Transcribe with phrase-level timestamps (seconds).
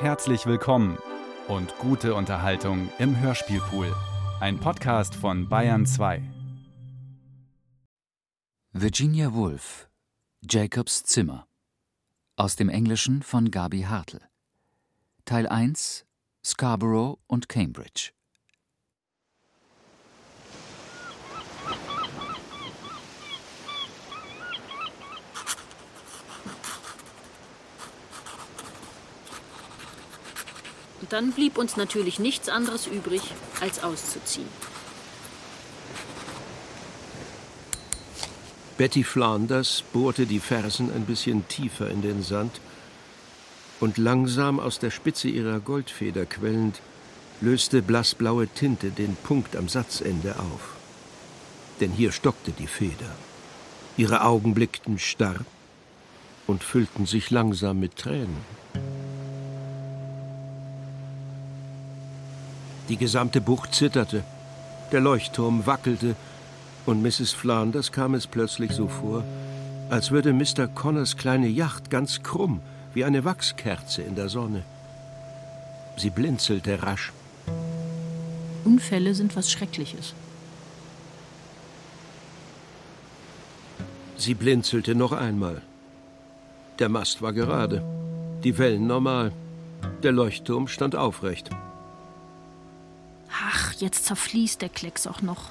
[0.00, 0.96] Herzlich willkommen
[1.46, 3.94] und gute Unterhaltung im Hörspielpool.
[4.40, 6.22] Ein Podcast von Bayern 2.
[8.72, 9.90] Virginia Woolf
[10.40, 11.46] Jacobs Zimmer
[12.36, 14.22] aus dem Englischen von Gabi Hartl
[15.26, 16.06] Teil 1
[16.42, 18.12] Scarborough und Cambridge
[31.08, 33.22] dann blieb uns natürlich nichts anderes übrig,
[33.60, 34.48] als auszuziehen.
[38.76, 42.60] Betty Flanders bohrte die Fersen ein bisschen tiefer in den Sand
[43.78, 46.80] und langsam aus der Spitze ihrer Goldfeder quellend
[47.40, 50.76] löste blassblaue Tinte den Punkt am Satzende auf.
[51.80, 53.14] Denn hier stockte die Feder.
[53.96, 55.40] Ihre Augen blickten starr
[56.46, 58.59] und füllten sich langsam mit Tränen.
[62.90, 64.24] Die gesamte Bucht zitterte,
[64.90, 66.16] der Leuchtturm wackelte,
[66.86, 67.30] und Mrs.
[67.30, 69.22] Flanders kam es plötzlich so vor,
[69.90, 70.66] als würde Mr.
[70.66, 72.60] Connors kleine Yacht ganz krumm,
[72.92, 74.64] wie eine Wachskerze in der Sonne.
[75.98, 77.12] Sie blinzelte rasch.
[78.64, 80.14] Unfälle sind was Schreckliches.
[84.16, 85.62] Sie blinzelte noch einmal.
[86.80, 87.84] Der Mast war gerade,
[88.42, 89.30] die Wellen normal,
[90.02, 91.50] der Leuchtturm stand aufrecht.
[93.80, 95.48] Jetzt zerfließt der Klecks auch noch.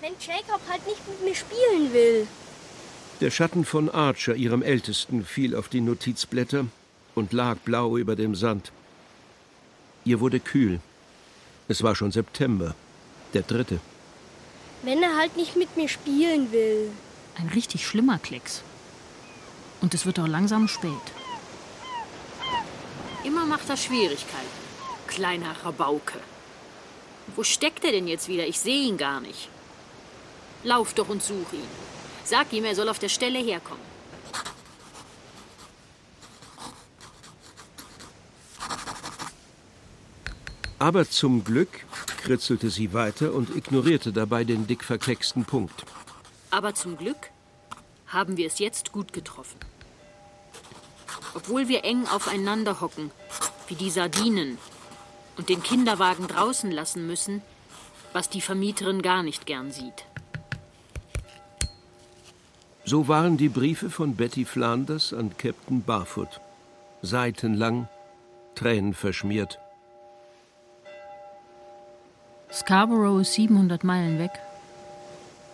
[0.00, 2.26] Wenn Jacob halt nicht mit mir spielen will.
[3.20, 6.66] Der Schatten von Archer, ihrem Ältesten, fiel auf die Notizblätter
[7.14, 8.72] und lag blau über dem Sand.
[10.04, 10.80] Ihr wurde kühl.
[11.68, 12.74] Es war schon September,
[13.34, 13.78] der dritte.
[14.82, 16.90] Wenn er halt nicht mit mir spielen will.
[17.36, 18.62] Ein richtig schlimmer Klecks.
[19.80, 21.06] Und es wird auch langsam spät.
[23.22, 24.61] Immer macht er Schwierigkeiten.
[25.14, 26.18] Kleiner Rabauke.
[27.36, 28.46] Wo steckt er denn jetzt wieder?
[28.46, 29.50] Ich sehe ihn gar nicht.
[30.64, 31.68] Lauf doch und such ihn.
[32.24, 33.84] Sag ihm, er soll auf der Stelle herkommen.
[40.78, 41.84] Aber zum Glück
[42.22, 45.84] kritzelte sie weiter und ignorierte dabei den dick verklecksten Punkt.
[46.50, 47.30] Aber zum Glück
[48.06, 49.58] haben wir es jetzt gut getroffen.
[51.34, 53.10] Obwohl wir eng aufeinander hocken,
[53.68, 54.58] wie die Sardinen,
[55.36, 57.42] und den Kinderwagen draußen lassen müssen,
[58.12, 60.04] was die Vermieterin gar nicht gern sieht.
[62.84, 66.40] So waren die Briefe von Betty Flanders an Captain Barfoot.
[67.00, 67.88] Seitenlang,
[68.54, 69.58] tränenverschmiert.
[72.52, 74.32] Scarborough ist 700 Meilen weg.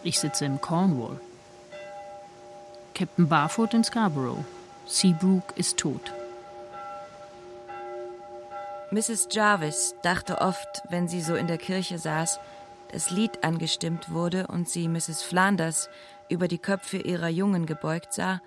[0.02, 1.20] Ich sitze im Cornwall.
[2.94, 4.44] Captain Barfoot in Scarborough.
[4.86, 6.12] Seabrook ist tot.
[8.90, 9.28] Mrs.
[9.30, 12.40] Jarvis dachte oft, wenn sie so in der Kirche saß,
[12.90, 15.22] das Lied angestimmt wurde und sie Mrs.
[15.22, 15.90] Flanders
[16.30, 18.40] über die Köpfe ihrer Jungen gebeugt sah,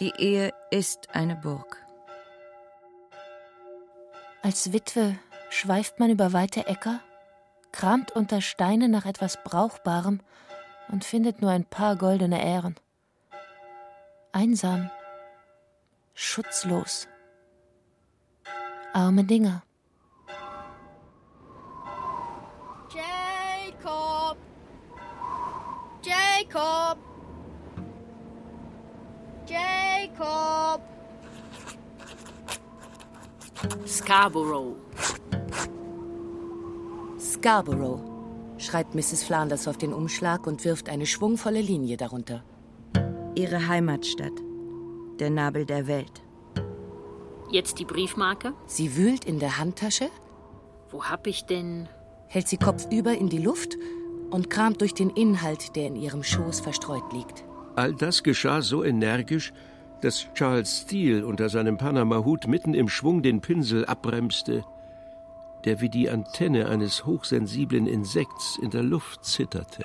[0.00, 1.76] die Ehe ist eine Burg.
[4.42, 5.16] Als Witwe
[5.48, 7.00] schweift man über weite Äcker,
[7.70, 10.20] kramt unter Steinen nach etwas Brauchbarem
[10.88, 12.74] und findet nur ein paar goldene Ähren.
[14.32, 14.90] Einsam,
[16.14, 17.06] schutzlos.
[18.92, 19.62] Arme Dinger.
[22.92, 24.36] Jacob!
[26.02, 26.98] Jacob!
[29.46, 30.80] Jacob!
[33.86, 34.76] Scarborough.
[37.18, 38.00] Scarborough,
[38.58, 39.22] schreibt Mrs.
[39.22, 42.42] Flanders auf den Umschlag und wirft eine schwungvolle Linie darunter.
[43.36, 44.32] Ihre Heimatstadt,
[45.20, 46.22] der Nabel der Welt.
[47.50, 48.54] Jetzt die Briefmarke.
[48.66, 50.08] Sie wühlt in der Handtasche,
[50.90, 51.88] Wo hab ich denn?
[52.26, 53.76] hält sie kopfüber in die Luft
[54.30, 57.44] und kramt durch den Inhalt, der in ihrem Schoß verstreut liegt.
[57.74, 59.52] All das geschah so energisch,
[60.00, 64.64] dass Charles Steele unter seinem Panama-Hut mitten im Schwung den Pinsel abbremste,
[65.64, 69.84] der wie die Antenne eines hochsensiblen Insekts in der Luft zitterte.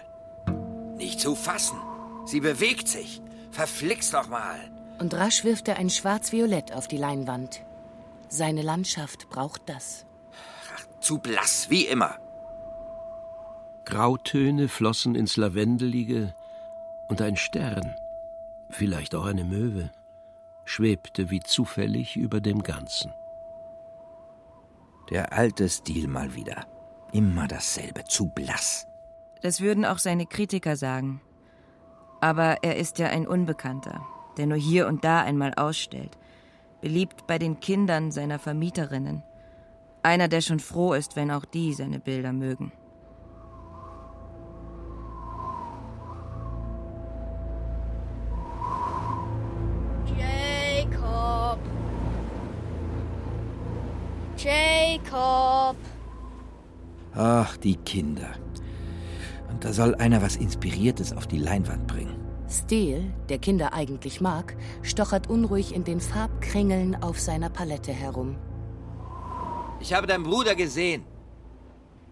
[0.98, 1.78] Nicht zu fassen.
[2.26, 3.22] Sie bewegt sich.
[3.52, 4.60] Verflixt doch mal.
[5.00, 7.66] Und rasch wirft er ein Schwarz-Violett auf die Leinwand.
[8.30, 10.06] Seine Landschaft braucht das.
[11.00, 12.18] Zu blass, wie immer.
[13.86, 16.34] Grautöne flossen ins Lavendelige
[17.08, 17.96] und ein Stern,
[18.70, 19.92] vielleicht auch eine Möwe,
[20.64, 23.14] schwebte wie zufällig über dem Ganzen.
[25.12, 26.66] Der alte Stil mal wieder.
[27.12, 28.88] Immer dasselbe, zu blass.
[29.42, 31.22] Das würden auch seine Kritiker sagen.
[32.22, 34.06] Aber er ist ja ein Unbekannter.
[34.38, 36.18] Der nur hier und da einmal ausstellt,
[36.82, 39.24] beliebt bei den Kindern seiner Vermieterinnen.
[40.04, 42.72] Einer, der schon froh ist, wenn auch die seine Bilder mögen.
[50.18, 51.60] Jacob.
[54.38, 55.76] Jacob.
[57.16, 58.30] Ach, die Kinder.
[59.50, 62.15] Und da soll einer was Inspiriertes auf die Leinwand bringen.
[62.56, 68.38] Steele, der Kinder eigentlich mag, stochert unruhig in den Farbkringeln auf seiner Palette herum.
[69.80, 71.04] Ich habe deinen Bruder gesehen.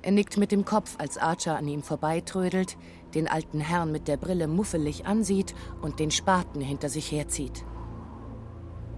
[0.01, 2.78] Er nickt mit dem Kopf, als Archer an ihm vorbeitrödelt,
[3.16, 7.63] den alten Herrn mit der Brille muffelig ansieht und den Spaten hinter sich herzieht.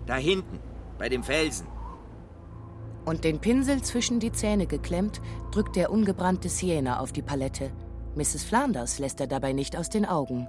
[0.07, 0.59] Da hinten,
[0.97, 1.67] bei dem Felsen.
[3.05, 5.21] Und den Pinsel zwischen die Zähne geklemmt,
[5.51, 7.71] drückt der ungebrannte Siena auf die Palette.
[8.15, 8.43] Mrs.
[8.43, 10.47] Flanders lässt er dabei nicht aus den Augen.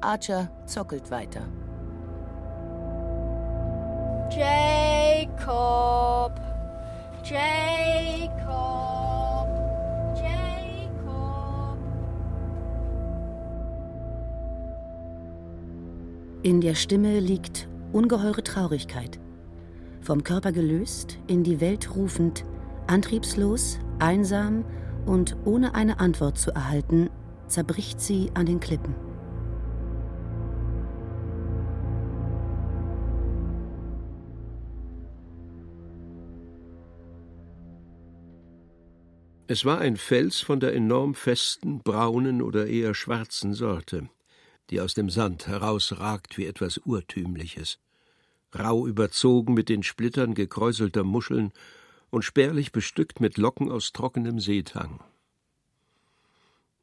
[0.00, 1.42] Archer zockelt weiter.
[4.30, 6.32] Jacob.
[7.24, 8.36] Jacob.
[10.16, 11.78] Jacob.
[16.42, 19.18] In der Stimme liegt ungeheure Traurigkeit.
[20.02, 22.44] Vom Körper gelöst, in die Welt rufend,
[22.86, 24.64] antriebslos, einsam
[25.06, 27.10] und ohne eine Antwort zu erhalten,
[27.48, 29.05] zerbricht sie an den Klippen.
[39.48, 44.08] Es war ein Fels von der enorm festen, braunen oder eher schwarzen Sorte,
[44.70, 47.78] die aus dem Sand herausragt wie etwas Urtümliches,
[48.52, 51.52] rau überzogen mit den Splittern gekräuselter Muscheln
[52.10, 55.00] und spärlich bestückt mit Locken aus trockenem Seetang.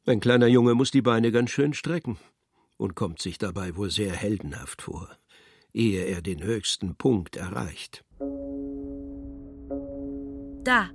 [0.06, 2.18] Ein kleiner Junge muss die Beine ganz schön strecken
[2.78, 5.10] und kommt sich dabei wohl sehr heldenhaft vor,
[5.74, 8.04] ehe er den höchsten Punkt erreicht.
[10.64, 10.90] Da,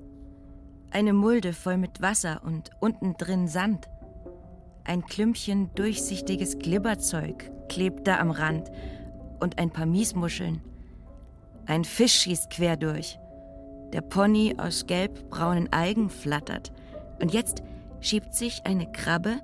[0.91, 3.89] eine Mulde voll mit Wasser und unten drin Sand.
[4.83, 8.71] Ein Klümpchen durchsichtiges Glibberzeug klebt da am Rand
[9.39, 10.62] und ein paar Miesmuscheln.
[11.65, 13.19] Ein Fisch schießt quer durch.
[13.94, 16.71] Der Pony aus gelbbraunen Algen flattert.
[17.19, 17.62] Und jetzt
[18.01, 19.39] schiebt sich eine Krabbe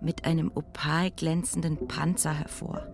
[0.00, 2.86] mit einem opal glänzenden Panzer hervor.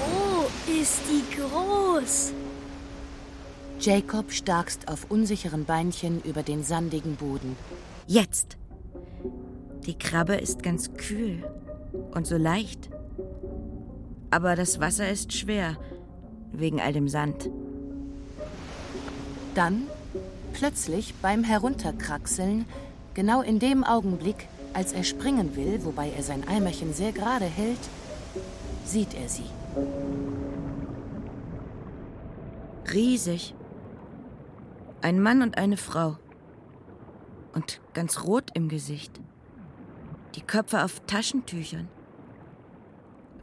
[0.00, 0.46] Oh,
[0.80, 2.32] ist die groß.
[3.80, 7.56] Jacob starkst auf unsicheren Beinchen über den sandigen Boden.
[8.06, 8.56] Jetzt!
[9.86, 11.44] Die Krabbe ist ganz kühl
[12.12, 12.88] und so leicht.
[14.30, 15.76] Aber das Wasser ist schwer,
[16.52, 17.50] wegen all dem Sand.
[19.54, 19.86] Dann,
[20.52, 22.64] plötzlich beim Herunterkraxeln,
[23.12, 27.78] genau in dem Augenblick, als er springen will, wobei er sein Eimerchen sehr gerade hält,
[28.84, 29.44] sieht er sie.
[32.92, 33.54] Riesig.
[35.04, 36.16] Ein Mann und eine Frau.
[37.52, 39.20] Und ganz rot im Gesicht.
[40.34, 41.88] Die Köpfe auf Taschentüchern.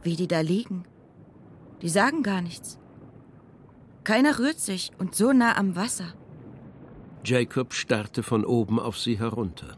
[0.02, 0.82] Wie die da liegen.
[1.80, 2.80] Die sagen gar nichts.
[4.02, 6.14] Keiner rührt sich und so nah am Wasser.
[7.24, 9.76] Jacob starrte von oben auf sie herunter.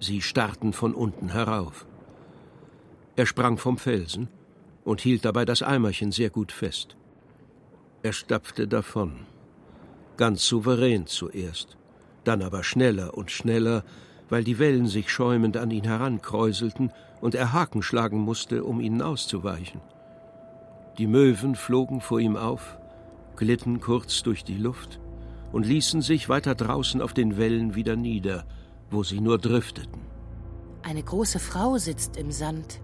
[0.00, 1.86] Sie starrten von unten herauf.
[3.14, 4.26] Er sprang vom Felsen
[4.82, 6.96] und hielt dabei das Eimerchen sehr gut fest.
[8.02, 9.24] Er stapfte davon,
[10.16, 11.76] ganz souverän zuerst,
[12.24, 13.84] dann aber schneller und schneller,
[14.28, 19.02] weil die Wellen sich schäumend an ihn herankräuselten und er Haken schlagen musste, um ihnen
[19.02, 19.80] auszuweichen.
[20.98, 22.78] Die Möwen flogen vor ihm auf,
[23.36, 25.00] glitten kurz durch die Luft
[25.52, 28.44] und ließen sich weiter draußen auf den Wellen wieder nieder,
[28.90, 30.00] wo sie nur drifteten.
[30.82, 32.80] Eine große Frau sitzt im Sand.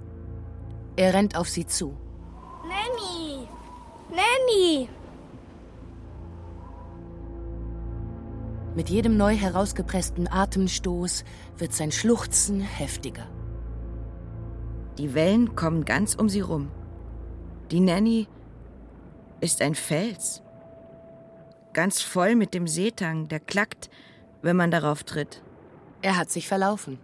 [0.97, 1.97] Er rennt auf sie zu.
[2.63, 3.47] Nanny!
[4.11, 4.89] Nanny!
[8.77, 11.25] Mit jedem neu herausgepressten Atemstoß
[11.59, 13.27] wird sein Schluchzen heftiger.
[14.97, 16.71] Die Wellen kommen ganz um sie rum.
[17.73, 18.29] Die Nanny
[19.41, 20.43] ist ein Fels.
[21.73, 23.91] Ganz voll mit dem Seetang, der klackt,
[24.41, 25.43] wenn man darauf tritt.
[26.01, 27.01] Er hat sich verlaufen.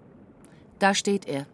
[0.78, 1.46] Da steht er.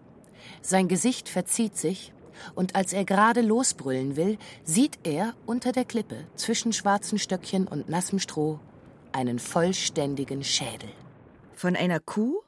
[0.61, 2.13] Sein Gesicht verzieht sich,
[2.55, 7.89] und als er gerade losbrüllen will, sieht er unter der Klippe zwischen schwarzen Stöckchen und
[7.89, 8.61] nassem Stroh
[9.15, 10.91] einen vollständigen Schädel.
[11.55, 12.41] Von einer Kuh?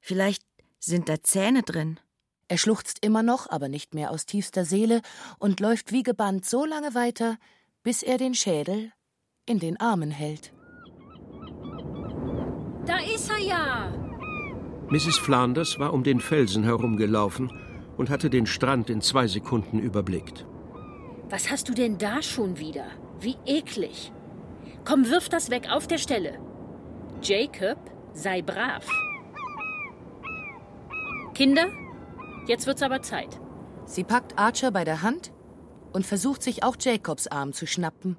[0.00, 0.42] Vielleicht
[0.78, 1.98] sind da Zähne drin.
[2.48, 5.00] Er schluchzt immer noch, aber nicht mehr aus tiefster Seele
[5.38, 7.38] und läuft wie gebannt so lange weiter,
[7.82, 8.92] bis er den Schädel
[9.46, 10.52] in den Armen hält.
[12.86, 13.92] Da ist er ja.
[14.90, 15.16] Mrs.
[15.16, 17.50] Flanders war um den Felsen herumgelaufen
[17.96, 20.46] und hatte den Strand in zwei Sekunden überblickt.
[21.30, 22.86] Was hast du denn da schon wieder?
[23.20, 24.12] Wie eklig.
[24.84, 26.38] Komm, wirf das weg auf der Stelle.
[27.22, 27.78] Jacob,
[28.12, 28.86] sei brav.
[31.32, 31.68] Kinder,
[32.46, 33.40] jetzt wird's aber Zeit.
[33.86, 35.32] Sie packt Archer bei der Hand
[35.92, 38.16] und versucht sich auch Jacobs Arm zu schnappen.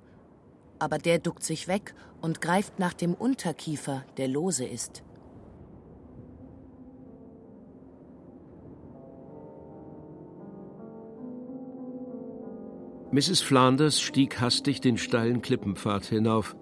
[0.80, 5.04] Aber der duckt sich weg und greift nach dem Unterkiefer, der lose ist.
[13.16, 13.40] Mrs.
[13.40, 16.58] Flanders stieg hastig den steilen Klippenpfad hinauf,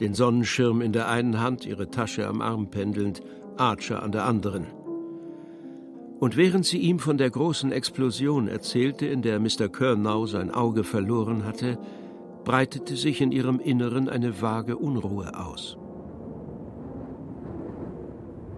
[0.00, 3.22] den Sonnenschirm in der einen Hand, ihre Tasche am Arm pendelnd,
[3.56, 4.66] Archer an der anderen.
[6.20, 9.70] Und während sie ihm von der großen Explosion erzählte, in der Mr.
[9.70, 11.78] Kernau sein Auge verloren hatte,
[12.44, 15.78] breitete sich in ihrem Inneren eine vage Unruhe aus.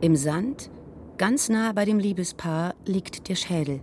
[0.01, 0.73] Im Sand,
[1.17, 3.83] ganz nah bei dem Liebespaar, liegt der Schädel.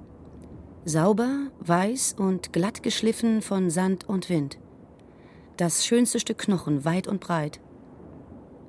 [0.86, 4.58] Sauber, weiß und glatt geschliffen von Sand und Wind.
[5.56, 7.62] Das schönste Stück Knochen, weit und breit.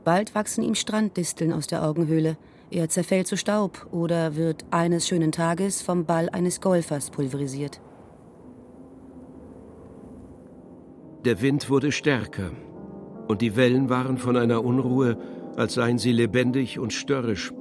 [0.04, 2.36] Bald wachsen ihm Stranddisteln aus der Augenhöhle.
[2.70, 7.80] Er zerfällt zu Staub oder wird eines schönen Tages vom Ball eines Golfers pulverisiert.
[11.24, 12.52] Der Wind wurde stärker,
[13.26, 15.18] und die Wellen waren von einer Unruhe,
[15.56, 17.52] als seien sie lebendig und störrisch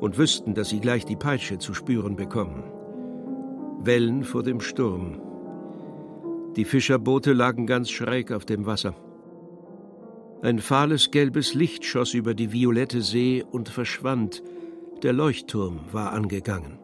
[0.00, 2.73] und wüssten, dass sie gleich die Peitsche zu spüren bekommen.
[3.86, 5.20] Wellen vor dem Sturm.
[6.56, 8.94] Die Fischerboote lagen ganz schräg auf dem Wasser.
[10.42, 14.42] Ein fahles gelbes Licht schoss über die violette See und verschwand.
[15.02, 16.78] Der Leuchtturm war angegangen.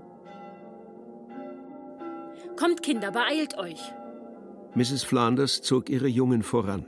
[2.56, 3.80] Kommt, Kinder, beeilt euch.
[4.74, 5.02] Mrs.
[5.02, 6.86] Flanders zog ihre Jungen voran.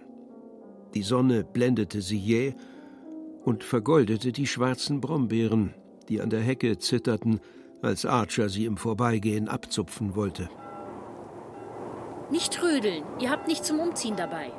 [0.94, 2.54] Die Sonne blendete sie jäh
[3.44, 5.74] und vergoldete die schwarzen Brombeeren,
[6.08, 7.40] die an der Hecke zitterten
[7.82, 10.48] als Archer sie im Vorbeigehen abzupfen wollte.
[12.30, 14.50] Nicht trödeln, ihr habt nicht zum Umziehen dabei.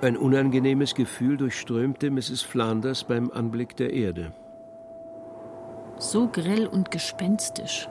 [0.00, 2.42] Ein unangenehmes Gefühl durchströmte Mrs.
[2.42, 4.32] Flanders beim Anblick der Erde.
[5.98, 7.88] So grell und gespenstisch.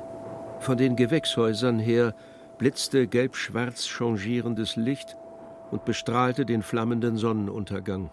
[0.59, 2.15] Von den Gewächshäusern her
[2.57, 5.17] blitzte gelb-schwarz changierendes Licht
[5.71, 8.09] und bestrahlte den flammenden Sonnenuntergang.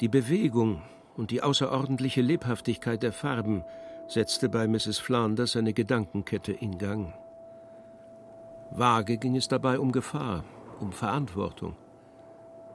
[0.00, 0.82] Die Bewegung
[1.16, 3.64] und die außerordentliche Lebhaftigkeit der Farben
[4.06, 4.98] setzte bei Mrs.
[4.98, 7.14] Flanders eine Gedankenkette in Gang.
[8.70, 10.44] Vage ging es dabei um Gefahr,
[10.80, 11.76] um Verantwortung.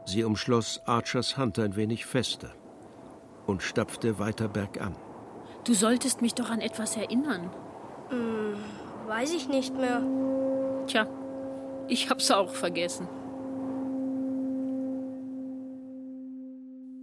[0.05, 2.51] Sie umschloss Archers Hand ein wenig fester
[3.45, 4.95] und stapfte weiter bergan.
[5.63, 7.49] Du solltest mich doch an etwas erinnern.
[8.09, 8.55] Hm,
[9.07, 10.01] weiß ich nicht mehr.
[10.87, 11.07] Tja,
[11.87, 13.07] ich hab's auch vergessen.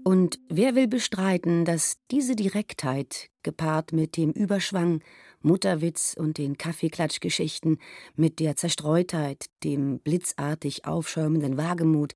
[0.05, 5.01] Und wer will bestreiten, dass diese Direktheit, gepaart mit dem Überschwang,
[5.41, 7.79] Mutterwitz und den Kaffeeklatschgeschichten,
[8.15, 12.13] mit der Zerstreutheit, dem blitzartig aufschäumenden Wagemut,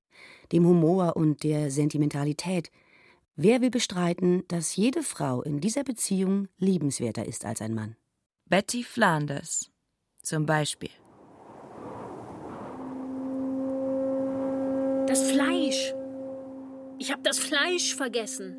[0.51, 2.69] dem Humor und der Sentimentalität,
[3.35, 7.95] wer will bestreiten, dass jede Frau in dieser Beziehung liebenswerter ist als ein Mann?
[8.45, 9.71] Betty Flanders
[10.21, 10.91] zum Beispiel.
[15.07, 15.93] Das Fleisch.
[17.01, 18.57] Ich habe das Fleisch vergessen.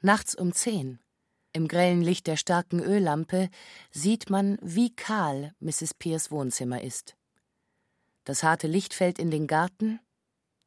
[0.00, 1.00] Nachts um zehn,
[1.52, 3.50] im grellen Licht der starken Öllampe,
[3.90, 5.92] sieht man, wie kahl Mrs.
[5.92, 7.16] Peers Wohnzimmer ist.
[8.22, 9.98] Das harte Licht fällt in den Garten,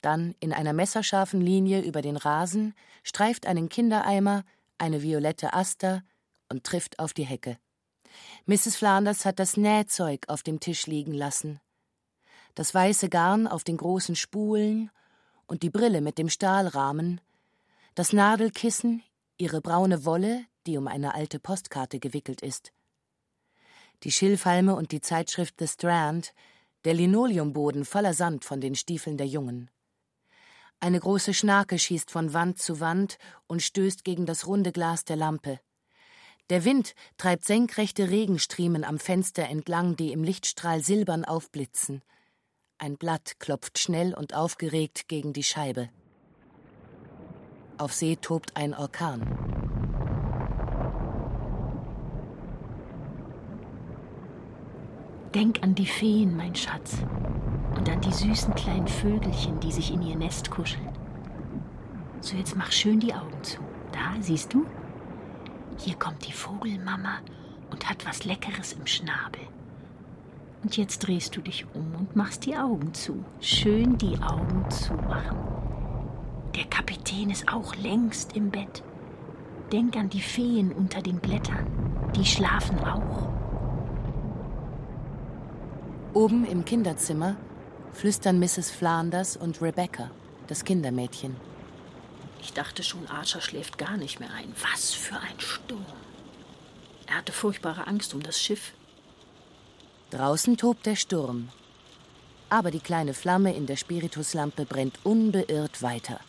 [0.01, 2.73] dann in einer messerscharfen Linie über den Rasen,
[3.03, 4.43] streift einen Kindereimer,
[4.79, 6.03] eine violette Aster
[6.49, 7.57] und trifft auf die Hecke.
[8.47, 8.75] Mrs.
[8.75, 11.61] Flanders hat das Nähzeug auf dem Tisch liegen lassen
[12.55, 14.91] das weiße Garn auf den großen Spulen
[15.48, 17.22] und die Brille mit dem Stahlrahmen,
[17.96, 19.03] das Nadelkissen,
[19.38, 22.72] ihre braune Wolle, die um eine alte Postkarte gewickelt ist,
[24.03, 26.34] die Schilfhalme und die Zeitschrift The Strand,
[26.86, 29.70] der Linoleumboden voller Sand von den Stiefeln der Jungen.
[30.79, 35.15] Eine große Schnake schießt von Wand zu Wand und stößt gegen das runde Glas der
[35.15, 35.60] Lampe.
[36.50, 42.01] Der Wind treibt senkrechte Regenstriemen am Fenster entlang, die im Lichtstrahl silbern aufblitzen.
[42.83, 45.89] Ein Blatt klopft schnell und aufgeregt gegen die Scheibe.
[47.77, 49.21] Auf See tobt ein Orkan.
[55.35, 56.97] Denk an die Feen, mein Schatz,
[57.77, 60.89] und an die süßen kleinen Vögelchen, die sich in ihr Nest kuscheln.
[62.19, 63.59] So, jetzt mach schön die Augen zu.
[63.91, 64.65] Da, siehst du?
[65.77, 67.19] Hier kommt die Vogelmama
[67.69, 69.41] und hat was Leckeres im Schnabel.
[70.63, 73.24] Und jetzt drehst du dich um und machst die Augen zu.
[73.39, 75.38] Schön die Augen zumachen.
[76.56, 78.84] Der Kapitän ist auch längst im Bett.
[79.72, 81.65] Denk an die Feen unter den Blättern.
[82.15, 83.30] Die schlafen auch.
[86.13, 87.38] Oben im Kinderzimmer
[87.94, 88.70] flüstern Mrs.
[88.70, 90.12] Flanders und Rebecca,
[90.48, 91.36] das Kindermädchen.
[92.41, 94.53] Ich dachte schon, Archer schläft gar nicht mehr ein.
[94.74, 95.86] Was für ein Sturm.
[97.08, 98.74] Er hatte furchtbare Angst um das Schiff.
[100.12, 101.48] Draußen tobt der Sturm.
[102.50, 106.20] Aber die kleine Flamme in der Spirituslampe brennt unbeirrt weiter.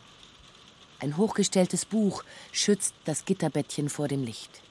[1.01, 2.23] Ein hochgestelltes Buch
[2.53, 4.63] schützt das Gitterbettchen vor dem Licht.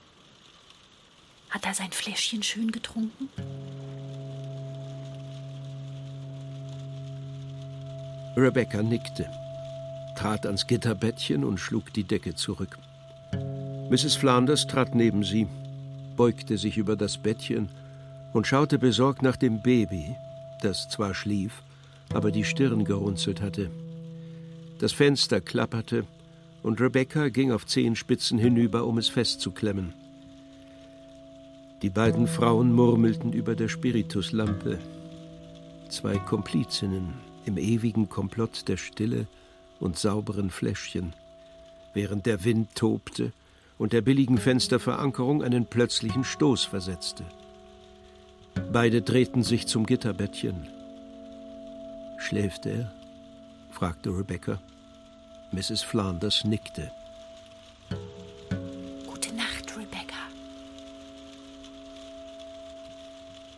[1.49, 3.27] Hat er sein Fläschchen schön getrunken?
[8.37, 9.29] Rebecca nickte,
[10.15, 12.77] trat ans Gitterbettchen und schlug die Decke zurück.
[13.89, 14.15] Mrs.
[14.15, 15.49] Flanders trat neben sie,
[16.15, 17.67] beugte sich über das Bettchen
[18.33, 20.15] und schaute besorgt nach dem Baby,
[20.61, 21.63] das zwar schlief,
[22.13, 23.71] aber die Stirn gerunzelt hatte.
[24.79, 26.05] Das Fenster klapperte
[26.63, 29.93] und Rebecca ging auf Zehenspitzen hinüber, um es festzuklemmen.
[31.81, 34.77] Die beiden Frauen murmelten über der Spirituslampe.
[35.89, 37.13] Zwei Komplizinnen
[37.45, 39.25] im ewigen Komplott der Stille
[39.79, 41.13] und sauberen Fläschchen,
[41.93, 43.33] während der Wind tobte
[43.79, 47.23] und der billigen Fensterverankerung einen plötzlichen Stoß versetzte.
[48.71, 50.67] Beide drehten sich zum Gitterbettchen.
[52.17, 52.91] Schläft er?
[53.71, 54.59] fragte Rebecca.
[55.51, 55.81] Mrs.
[55.81, 56.91] Flanders nickte.
[59.05, 60.21] Gute Nacht, Rebecca.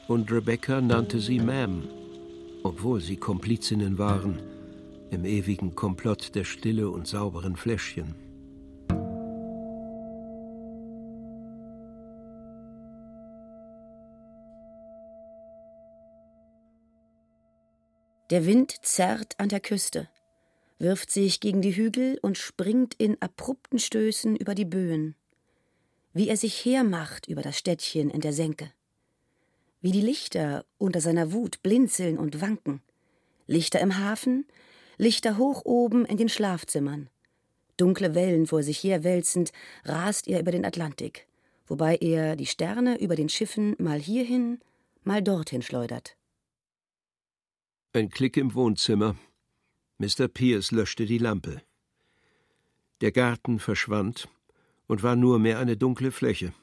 [0.07, 1.83] Und Rebecca nannte sie Ma'am,
[2.63, 4.39] obwohl sie Komplizinnen waren
[5.13, 8.15] im ewigen Komplott der Stille und sauberen Fläschchen.
[18.29, 20.09] Der Wind zerrt an der Küste,
[20.79, 25.15] wirft sich gegen die Hügel und springt in abrupten Stößen über die Böen.
[26.13, 28.71] Wie er sich hermacht über das Städtchen in der Senke.
[29.81, 32.81] Wie die Lichter unter seiner Wut blinzeln und wanken.
[33.45, 34.45] Lichter im Hafen,
[34.97, 37.09] Lichter hoch oben in den Schlafzimmern.
[37.75, 39.51] Dunkle Wellen vor sich herwälzend
[39.83, 41.27] rast er über den Atlantik,
[41.67, 44.61] wobei er die Sterne über den Schiffen mal hierhin,
[45.03, 46.15] mal dorthin schleudert.
[47.95, 49.15] Ein Klick im Wohnzimmer.
[49.99, 50.27] Mr.
[50.27, 51.61] Pierce löschte die Lampe.
[53.01, 54.27] Der Garten verschwand
[54.87, 56.55] und war nur mehr eine dunkle Fläche.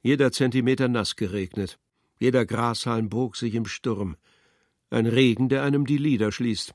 [0.00, 1.78] Jeder Zentimeter nass geregnet,
[2.18, 4.16] jeder Grashalm bog sich im Sturm.
[4.88, 6.74] Ein Regen, der einem die Lider schließt.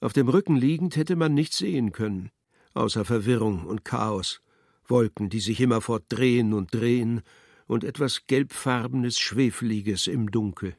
[0.00, 2.30] Auf dem Rücken liegend hätte man nichts sehen können,
[2.74, 4.42] außer Verwirrung und Chaos,
[4.84, 7.22] Wolken, die sich immerfort drehen und drehen,
[7.66, 10.76] und etwas gelbfarbenes, schwefeliges im Dunkel.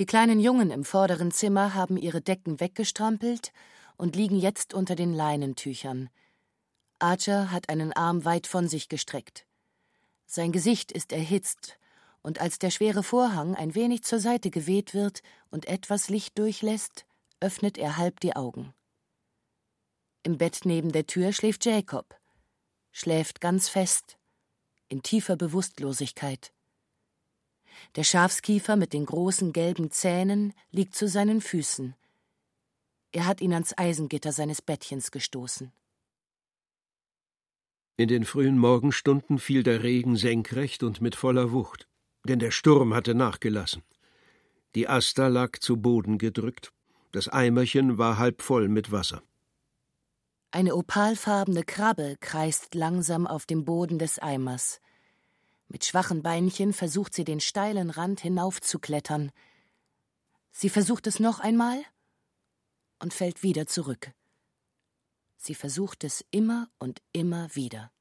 [0.00, 3.52] Die kleinen Jungen im vorderen Zimmer haben ihre Decken weggestrampelt
[3.98, 6.08] und liegen jetzt unter den Leinentüchern.
[6.98, 9.46] Archer hat einen Arm weit von sich gestreckt.
[10.24, 11.78] Sein Gesicht ist erhitzt,
[12.22, 17.04] und als der schwere Vorhang ein wenig zur Seite geweht wird und etwas Licht durchlässt,
[17.40, 18.72] öffnet er halb die Augen.
[20.22, 22.18] Im Bett neben der Tür schläft Jacob,
[22.90, 24.16] schläft ganz fest,
[24.88, 26.54] in tiefer Bewusstlosigkeit.
[27.96, 31.94] Der Schafskiefer mit den großen gelben Zähnen liegt zu seinen Füßen.
[33.12, 35.72] Er hat ihn ans Eisengitter seines Bettchens gestoßen.
[37.96, 41.88] In den frühen Morgenstunden fiel der Regen senkrecht und mit voller Wucht,
[42.24, 43.82] denn der Sturm hatte nachgelassen.
[44.74, 46.72] Die Aster lag zu Boden gedrückt,
[47.12, 49.22] das Eimerchen war halb voll mit Wasser.
[50.52, 54.80] Eine opalfarbene Krabbe kreist langsam auf dem Boden des Eimers.
[55.72, 59.30] Mit schwachen Beinchen versucht sie den steilen Rand hinaufzuklettern.
[60.50, 61.80] Sie versucht es noch einmal
[62.98, 64.10] und fällt wieder zurück.
[65.36, 67.92] Sie versucht es immer und immer wieder.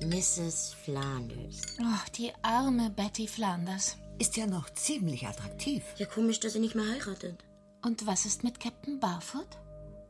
[0.00, 0.72] Mrs.
[0.82, 1.60] Flanders.
[1.78, 3.98] Oh, die arme Betty Flanders.
[4.18, 5.84] Ist ja noch ziemlich attraktiv.
[5.98, 7.44] Ja, komisch, dass sie nicht mehr heiratet.
[7.82, 9.58] Und was ist mit Captain Barfoot?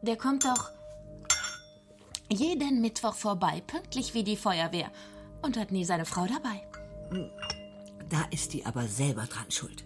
[0.03, 0.71] Der kommt doch
[2.35, 4.91] jeden Mittwoch vorbei, pünktlich wie die Feuerwehr,
[5.43, 6.63] und hat nie seine Frau dabei.
[8.09, 9.85] Da ist die aber selber dran schuld.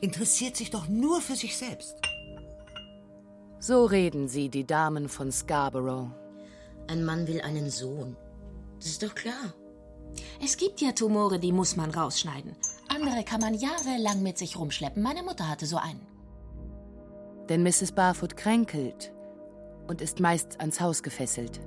[0.00, 1.94] Interessiert sich doch nur für sich selbst.
[3.58, 6.10] So reden sie, die Damen von Scarborough.
[6.88, 8.16] Ein Mann will einen Sohn.
[8.78, 9.54] Das ist doch klar.
[10.42, 12.54] Es gibt ja Tumore, die muss man rausschneiden.
[12.88, 15.02] Andere kann man jahrelang mit sich rumschleppen.
[15.02, 16.06] Meine Mutter hatte so einen.
[17.48, 17.92] Denn Mrs.
[17.92, 19.12] Barfoot kränkelt
[19.88, 21.60] und ist meist ans Haus gefesselt.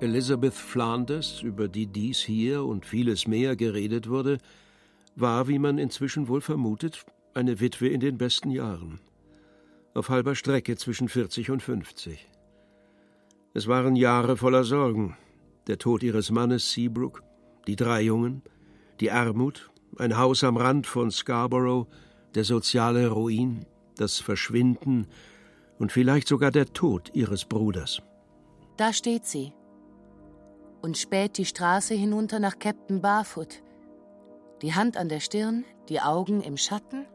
[0.00, 4.38] Elizabeth Flanders, über die dies hier und vieles mehr geredet wurde,
[5.14, 9.00] war, wie man inzwischen wohl vermutet, eine Witwe in den besten Jahren.
[9.94, 12.28] auf halber Strecke zwischen 40 und 50.
[13.54, 15.16] Es waren Jahre voller Sorgen.
[15.66, 17.22] Der Tod ihres Mannes Seabrook,
[17.66, 18.42] die drei Jungen,
[19.00, 21.88] die Armut, ein Haus am Rand von Scarborough,
[22.34, 23.66] der soziale Ruin,
[23.96, 25.06] das Verschwinden
[25.80, 28.02] und vielleicht sogar der Tod ihres Bruders.
[28.76, 29.52] Da steht sie
[30.82, 33.62] und späht die Straße hinunter nach Captain Barfoot.
[34.62, 37.06] Die Hand an der Stirn, die Augen im Schatten.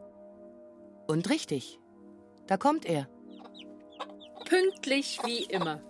[1.06, 1.78] Und richtig,
[2.48, 3.08] da kommt er.
[4.48, 5.80] Pünktlich wie immer.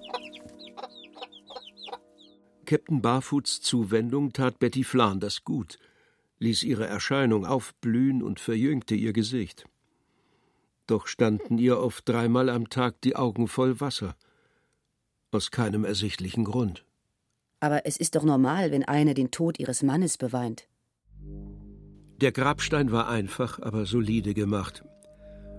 [2.67, 5.79] Captain Barfoots Zuwendung tat Betty Flanders gut,
[6.41, 9.67] ließ ihre Erscheinung aufblühen und verjüngte ihr Gesicht.
[10.87, 14.15] Doch standen ihr oft dreimal am Tag die Augen voll Wasser.
[15.33, 16.85] Aus keinem ersichtlichen Grund.
[17.59, 20.69] Aber es ist doch normal, wenn eine den Tod ihres Mannes beweint.
[22.21, 24.85] Der Grabstein war einfach, aber solide gemacht.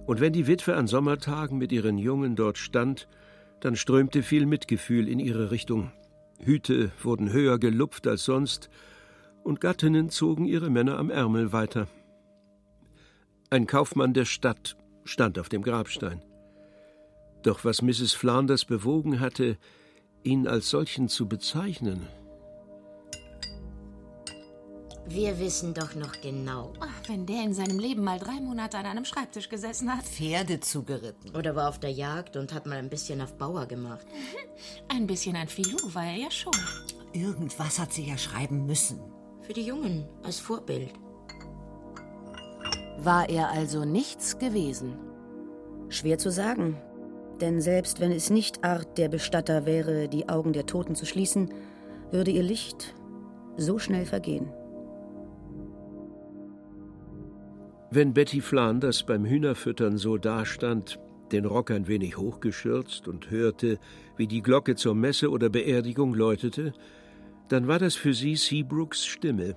[0.06, 3.10] Und wenn die Witwe an Sommertagen mit ihren Jungen dort stand,
[3.60, 5.92] dann strömte viel Mitgefühl in ihre Richtung.
[6.40, 8.70] Hüte wurden höher gelupft als sonst,
[9.44, 11.88] und Gattinnen zogen ihre Männer am Ärmel weiter.
[13.50, 16.22] Ein Kaufmann der Stadt stand auf dem Grabstein.
[17.43, 18.13] Doch was Mrs.
[18.13, 19.58] Flanders bewogen hatte,
[20.24, 22.08] ihn als solchen zu bezeichnen.
[25.10, 26.74] Wir wissen doch noch genau.
[26.82, 30.04] Ach, wenn der in seinem Leben mal drei Monate an einem Schreibtisch gesessen hat.
[30.04, 31.34] Pferde zugeritten.
[31.34, 34.06] Oder war auf der Jagd und hat mal ein bisschen auf Bauer gemacht.
[34.89, 36.54] Ein bisschen ein Filou war er ja schon.
[37.13, 39.00] Irgendwas hat sie ja schreiben müssen.
[39.41, 40.91] Für die Jungen, als Vorbild.
[42.97, 44.97] War er also nichts gewesen?
[45.89, 46.77] Schwer zu sagen.
[47.39, 51.53] Denn selbst wenn es nicht Art der Bestatter wäre, die Augen der Toten zu schließen,
[52.12, 52.95] würde ihr Licht
[53.55, 54.51] so schnell vergehen.
[57.91, 60.99] Wenn Betty Flanders beim Hühnerfüttern so dastand,
[61.31, 63.79] den Rock ein wenig hochgeschürzt und hörte,
[64.17, 66.73] wie die Glocke zur Messe oder Beerdigung läutete,
[67.49, 69.55] dann war das für sie Seabrooks Stimme,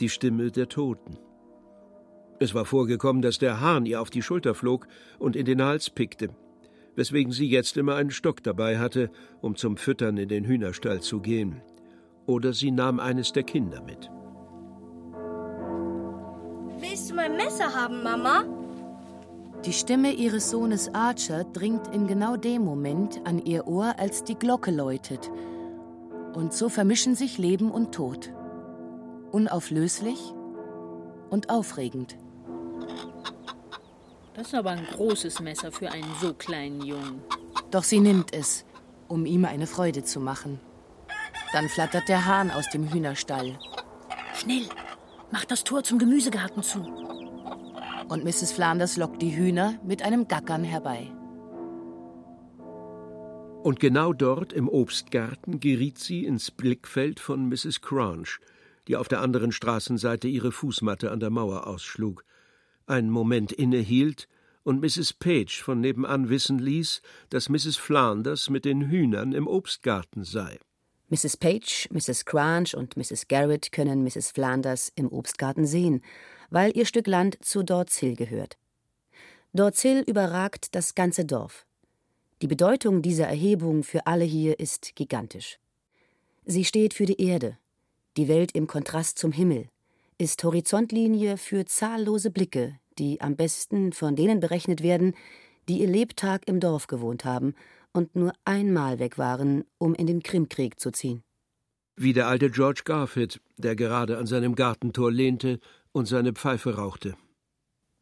[0.00, 1.18] die Stimme der Toten.
[2.42, 5.90] Es war vorgekommen, dass der Hahn ihr auf die Schulter flog und in den Hals
[5.90, 6.30] pickte,
[6.96, 9.10] weswegen sie jetzt immer einen Stock dabei hatte,
[9.42, 11.60] um zum Füttern in den Hühnerstall zu gehen.
[12.24, 14.10] Oder sie nahm eines der Kinder mit.
[16.80, 18.44] Willst du mein Messer haben, Mama?
[19.66, 24.34] Die Stimme ihres Sohnes Archer dringt in genau dem Moment an ihr Ohr, als die
[24.34, 25.30] Glocke läutet.
[26.32, 28.32] Und so vermischen sich Leben und Tod.
[29.30, 30.32] Unauflöslich
[31.28, 32.16] und aufregend.
[34.34, 37.22] Das ist aber ein großes Messer für einen so kleinen Jungen.
[37.70, 38.64] Doch sie nimmt es,
[39.08, 40.60] um ihm eine Freude zu machen.
[41.52, 43.58] Dann flattert der Hahn aus dem Hühnerstall.
[44.34, 44.68] Schnell,
[45.30, 46.80] mach das Tor zum Gemüsegarten zu.
[48.08, 48.52] Und Mrs.
[48.52, 51.10] Flanders lockt die Hühner mit einem Gackern herbei.
[53.62, 57.82] Und genau dort im Obstgarten geriet sie ins Blickfeld von Mrs.
[57.82, 58.40] Cranch,
[58.88, 62.24] die auf der anderen Straßenseite ihre Fußmatte an der Mauer ausschlug,
[62.90, 64.28] einen Moment innehielt
[64.62, 65.14] und Mrs.
[65.14, 67.00] Page von nebenan wissen ließ,
[67.30, 67.76] dass Mrs.
[67.76, 70.58] Flanders mit den Hühnern im Obstgarten sei.
[71.08, 71.36] Mrs.
[71.38, 72.24] Page, Mrs.
[72.24, 73.26] Cranch und Mrs.
[73.26, 74.30] Garrett können Mrs.
[74.30, 76.02] Flanders im Obstgarten sehen,
[76.50, 78.58] weil ihr Stück Land zu Dorts Hill gehört.
[79.52, 81.66] Dorts Hill überragt das ganze Dorf.
[82.42, 85.58] Die Bedeutung dieser Erhebung für alle hier ist gigantisch.
[86.44, 87.58] Sie steht für die Erde,
[88.16, 89.68] die Welt im Kontrast zum Himmel,
[90.18, 95.14] ist Horizontlinie für zahllose Blicke, die am besten von denen berechnet werden,
[95.68, 97.54] die ihr Lebtag im Dorf gewohnt haben
[97.92, 101.22] und nur einmal weg waren, um in den Krimkrieg zu ziehen.
[101.96, 105.58] Wie der alte George Garfield, der gerade an seinem Gartentor lehnte
[105.92, 107.16] und seine Pfeife rauchte.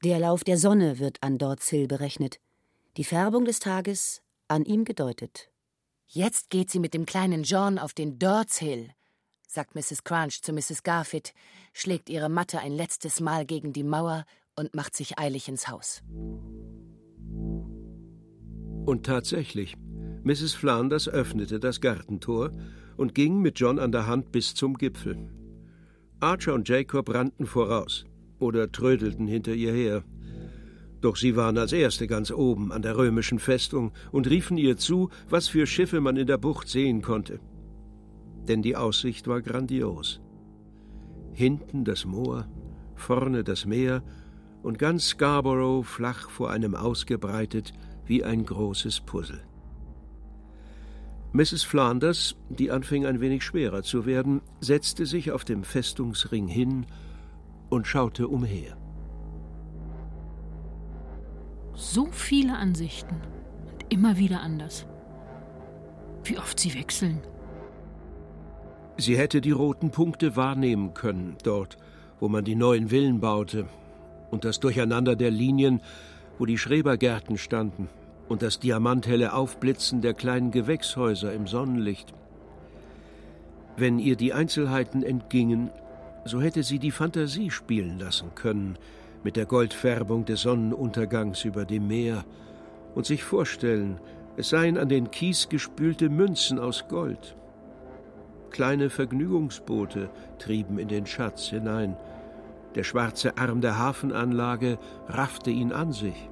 [0.05, 2.39] Der Lauf der Sonne wird an Dorts Hill berechnet,
[2.97, 5.51] die Färbung des Tages an ihm gedeutet.
[6.07, 8.91] Jetzt geht sie mit dem kleinen John auf den Dorts Hill,
[9.47, 10.05] sagt Mrs.
[10.05, 10.83] Crunch zu Mrs.
[10.83, 11.35] Garfit,
[11.73, 14.25] schlägt ihre Matte ein letztes Mal gegen die Mauer
[14.59, 16.03] und macht sich eilig ins Haus.
[18.85, 19.77] Und tatsächlich,
[20.25, 20.55] Mrs.
[20.55, 22.53] Flanders öffnete das Gartentor
[22.97, 25.31] und ging mit John an der Hand bis zum Gipfel.
[26.21, 28.05] Archer und Jacob rannten voraus
[28.41, 30.05] oder trödelten hinter ihr her.
[31.01, 35.11] Doch sie waren als Erste ganz oben an der römischen Festung und riefen ihr zu,
[35.29, 37.39] was für Schiffe man in der Bucht sehen konnte.
[38.49, 40.21] Denn die Aussicht war grandios.
[41.33, 42.49] Hinten das Moor,
[42.97, 44.03] vorne das Meer
[44.63, 47.73] und ganz Scarborough flach vor einem ausgebreitet
[48.07, 49.43] wie ein großes Puzzle.
[51.33, 51.63] Mrs.
[51.63, 56.87] Flanders, die anfing ein wenig schwerer zu werden, setzte sich auf dem Festungsring hin
[57.69, 58.77] und schaute umher.
[61.75, 63.17] So viele Ansichten
[63.71, 64.87] und immer wieder anders.
[66.25, 67.21] Wie oft sie wechseln.
[68.97, 71.77] Sie hätte die roten Punkte wahrnehmen können, dort,
[72.19, 73.69] wo man die neuen Villen baute,
[74.31, 75.81] und das Durcheinander der Linien,
[76.39, 77.89] wo die Schrebergärten standen,
[78.29, 82.13] und das diamanthelle Aufblitzen der kleinen Gewächshäuser im Sonnenlicht.
[83.77, 85.71] Wenn ihr die Einzelheiten entgingen,
[86.25, 88.77] so hätte sie die Fantasie spielen lassen können,
[89.25, 92.25] mit der Goldfärbung des Sonnenuntergangs über dem Meer,
[92.95, 94.01] und sich vorstellen,
[94.37, 97.37] es seien an den Kies gespülte Münzen aus Gold.
[98.51, 101.97] Kleine Vergnügungsboote trieben in den Schatz hinein.
[102.75, 104.79] Der schwarze Arm der Hafenanlage
[105.09, 106.31] raffte ihn an sich.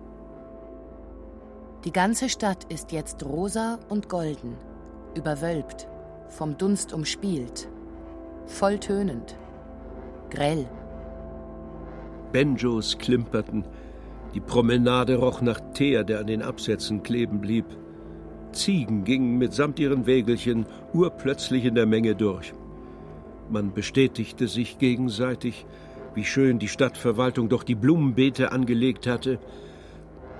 [1.85, 4.57] Die ganze Stadt ist jetzt rosa und golden,
[5.15, 5.89] überwölbt,
[6.29, 7.69] vom Dunst umspielt,
[8.47, 9.37] volltönend,
[10.31, 10.69] grell.
[12.33, 13.65] Benjos klimperten,
[14.35, 17.65] die Promenade roch nach Teer, der an den Absätzen kleben blieb.
[18.53, 22.53] Ziegen gingen mitsamt ihren Wägelchen urplötzlich in der Menge durch.
[23.49, 25.67] Man bestätigte sich gegenseitig,
[26.17, 29.39] wie schön die Stadtverwaltung doch die Blumenbeete angelegt hatte.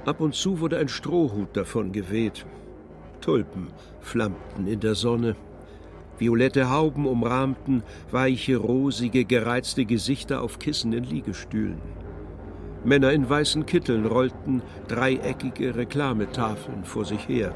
[0.07, 2.47] Ab und zu wurde ein Strohhut davon geweht.
[3.21, 3.69] Tulpen
[4.01, 5.37] flammten in der Sonne.
[6.19, 11.83] Violette Hauben umrahmten weiche, rosige, gereizte Gesichter auf Kissen in Liegestühlen.
[12.85, 17.55] Männer in weißen Kitteln rollten dreieckige Reklametafeln vor sich her.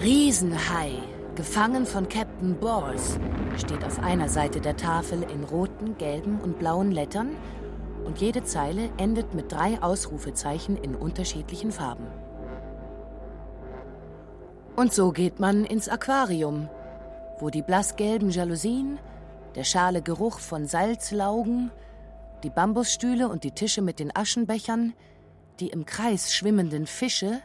[0.00, 0.92] Riesenhai,
[1.34, 3.18] gefangen von Captain Balls,
[3.56, 7.36] steht auf einer Seite der Tafel in roten, gelben und blauen Lettern
[8.04, 12.06] und jede Zeile endet mit drei Ausrufezeichen in unterschiedlichen Farben.
[14.76, 16.68] Und so geht man ins Aquarium,
[17.38, 18.98] wo die blassgelben Jalousien,
[19.54, 21.70] der schale Geruch von Salzlaugen,
[22.42, 24.94] die Bambusstühle und die Tische mit den Aschenbechern,
[25.60, 27.40] die im Kreis schwimmenden Fische,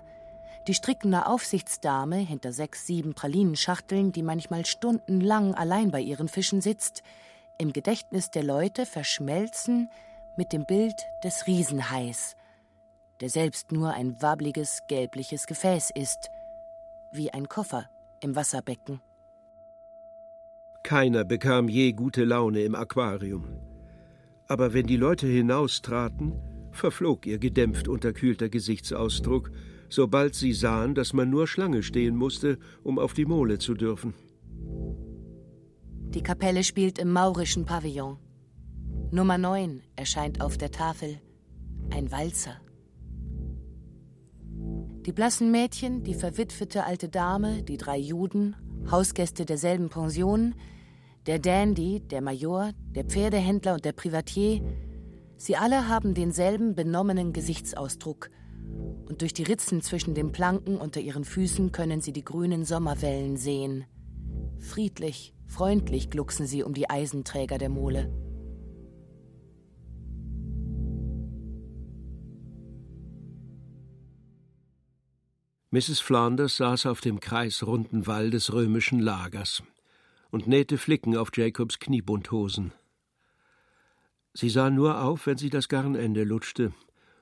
[0.67, 7.03] die strickende Aufsichtsdame hinter sechs, sieben Pralinenschachteln, die manchmal stundenlang allein bei ihren Fischen sitzt,
[7.57, 9.89] im Gedächtnis der Leute verschmelzen
[10.35, 12.35] mit dem Bild des Riesenhais,
[13.21, 16.29] der selbst nur ein wabbliges, gelbliches Gefäß ist,
[17.11, 17.89] wie ein Koffer
[18.21, 19.01] im Wasserbecken.
[20.83, 23.47] Keiner bekam je gute Laune im Aquarium.
[24.47, 26.33] Aber wenn die Leute hinaustraten,
[26.71, 29.51] verflog ihr gedämpft unterkühlter Gesichtsausdruck
[29.89, 34.13] sobald sie sahen, dass man nur Schlange stehen musste, um auf die Mole zu dürfen.
[36.09, 38.17] Die Kapelle spielt im maurischen Pavillon.
[39.11, 41.19] Nummer 9 erscheint auf der Tafel.
[41.89, 42.59] Ein Walzer.
[45.05, 48.55] Die blassen Mädchen, die verwitwete alte Dame, die drei Juden,
[48.91, 50.55] Hausgäste derselben Pension,
[51.25, 54.61] der Dandy, der Major, der Pferdehändler und der Privatier,
[55.37, 58.29] sie alle haben denselben benommenen Gesichtsausdruck–
[59.07, 63.37] und durch die Ritzen zwischen den Planken unter ihren Füßen können sie die grünen Sommerwellen
[63.37, 63.85] sehen.
[64.59, 68.11] Friedlich, freundlich glucksen sie um die Eisenträger der Mole.
[75.69, 75.99] Mrs.
[75.99, 79.63] Flanders saß auf dem kreisrunden Wall des römischen Lagers
[80.31, 82.71] und nähte Flicken auf Jacobs Kniebundhosen.
[84.33, 86.73] Sie sah nur auf, wenn sie das Garnende lutschte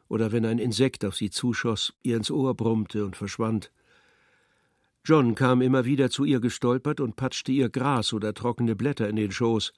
[0.08, 3.72] oder wenn ein Insekt auf sie zuschoss, ihr ins Ohr brummte und verschwand.
[5.04, 9.16] John kam immer wieder zu ihr gestolpert und patschte ihr Gras oder trockene Blätter in
[9.16, 9.74] den Schoß.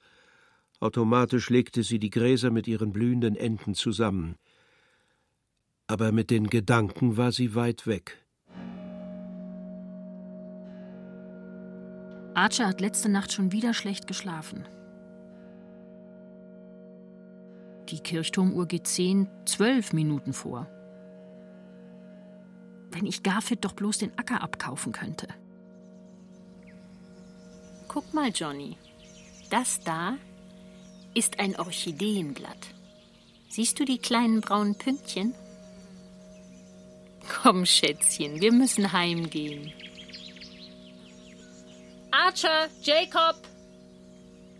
[0.80, 4.36] Automatisch legte sie die Gräser mit ihren blühenden Enden zusammen.
[5.86, 8.24] Aber mit den Gedanken war sie weit weg.
[12.34, 14.64] Archer hat letzte Nacht schon wieder schlecht geschlafen.
[17.88, 20.66] Die Kirchturmuhr geht zehn, zwölf Minuten vor.
[22.90, 25.28] Wenn ich Garfield doch bloß den Acker abkaufen könnte.
[27.86, 28.76] Guck mal, Johnny.
[29.50, 30.16] Das da
[31.14, 32.74] ist ein Orchideenglatt.
[33.48, 35.34] Siehst du die kleinen braunen Pünktchen?
[37.42, 39.72] Komm, Schätzchen, wir müssen heimgehen.
[42.10, 43.36] Archer, Jacob,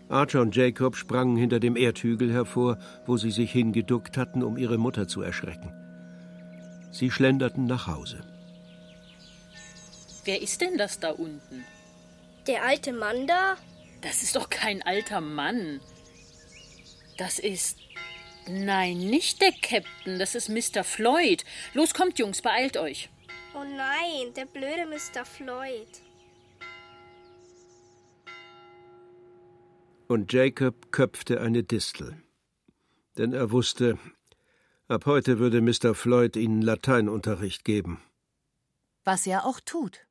[0.09, 4.77] Archer und Jacob sprangen hinter dem Erdhügel hervor, wo sie sich hingeduckt hatten, um ihre
[4.77, 5.71] Mutter zu erschrecken.
[6.91, 8.21] Sie schlenderten nach Hause.
[10.25, 11.63] Wer ist denn das da unten?
[12.47, 13.55] Der alte Mann da?
[14.01, 15.79] Das ist doch kein alter Mann.
[17.17, 17.77] Das ist.
[18.47, 20.83] Nein, nicht der Captain, das ist Mr.
[20.83, 21.45] Floyd.
[21.73, 23.09] Los, kommt, Jungs, beeilt euch.
[23.53, 25.23] Oh nein, der blöde Mr.
[25.25, 25.87] Floyd.
[30.09, 32.21] Und Jacob köpfte eine Distel.
[33.17, 33.97] Denn er wusste,
[34.89, 35.93] Ab heute würde Mr.
[35.93, 38.01] Floyd Ihnen Lateinunterricht geben.
[39.03, 40.07] Was er auch tut.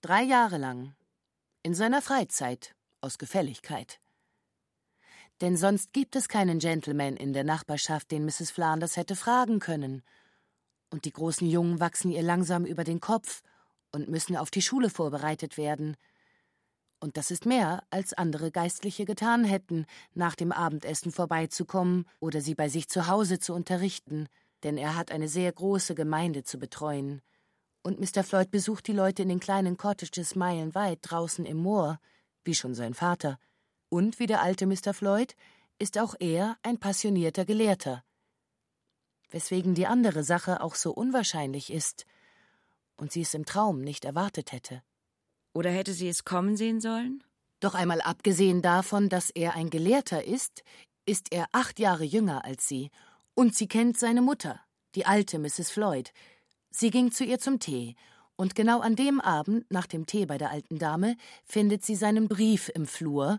[0.00, 0.96] Drei Jahre lang.
[1.62, 4.00] In seiner Freizeit, aus Gefälligkeit.
[5.40, 8.50] Denn sonst gibt es keinen Gentleman in der Nachbarschaft, den Mrs.
[8.50, 10.02] Flanders hätte fragen können.
[10.90, 13.42] Und die großen Jungen wachsen ihr langsam über den Kopf
[13.92, 15.96] und müssen auf die Schule vorbereitet werden.
[17.00, 22.54] Und das ist mehr, als andere Geistliche getan hätten, nach dem Abendessen vorbeizukommen oder sie
[22.54, 24.28] bei sich zu Hause zu unterrichten,
[24.62, 27.22] denn er hat eine sehr große Gemeinde zu betreuen.
[27.82, 28.22] Und Mr.
[28.22, 31.98] Floyd besucht die Leute in den kleinen Cottages meilenweit draußen im Moor,
[32.44, 33.38] wie schon sein Vater.
[33.88, 34.92] Und wie der alte Mr.
[34.92, 35.34] Floyd
[35.78, 38.04] ist auch er ein passionierter Gelehrter.
[39.30, 42.04] Weswegen die andere Sache auch so unwahrscheinlich ist
[42.96, 44.82] und sie es im Traum nicht erwartet hätte.
[45.52, 47.22] Oder hätte sie es kommen sehen sollen?
[47.60, 50.62] Doch einmal abgesehen davon, dass er ein Gelehrter ist,
[51.06, 52.90] ist er acht Jahre jünger als sie,
[53.34, 54.60] und sie kennt seine Mutter,
[54.94, 55.70] die alte Mrs.
[55.70, 56.12] Floyd.
[56.70, 57.96] Sie ging zu ihr zum Tee,
[58.36, 62.28] und genau an dem Abend, nach dem Tee bei der alten Dame, findet sie seinen
[62.28, 63.38] Brief im Flur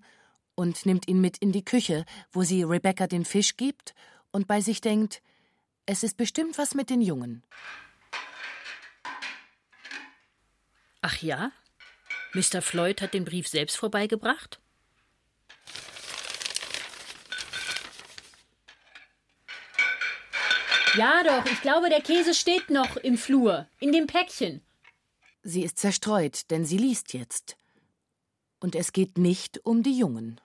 [0.53, 3.95] und nimmt ihn mit in die Küche, wo sie Rebecca den Fisch gibt
[4.31, 5.23] und bei sich denkt,
[5.87, 7.43] es ist bestimmt was mit den Jungen.
[11.01, 11.51] Ach ja?
[12.33, 12.61] Mr.
[12.61, 14.59] Floyd hat den Brief selbst vorbeigebracht?
[20.97, 24.61] Ja, doch, ich glaube, der Käse steht noch im Flur, in dem Päckchen.
[25.43, 27.55] Sie ist zerstreut, denn sie liest jetzt.
[28.59, 30.39] Und es geht nicht um die Jungen.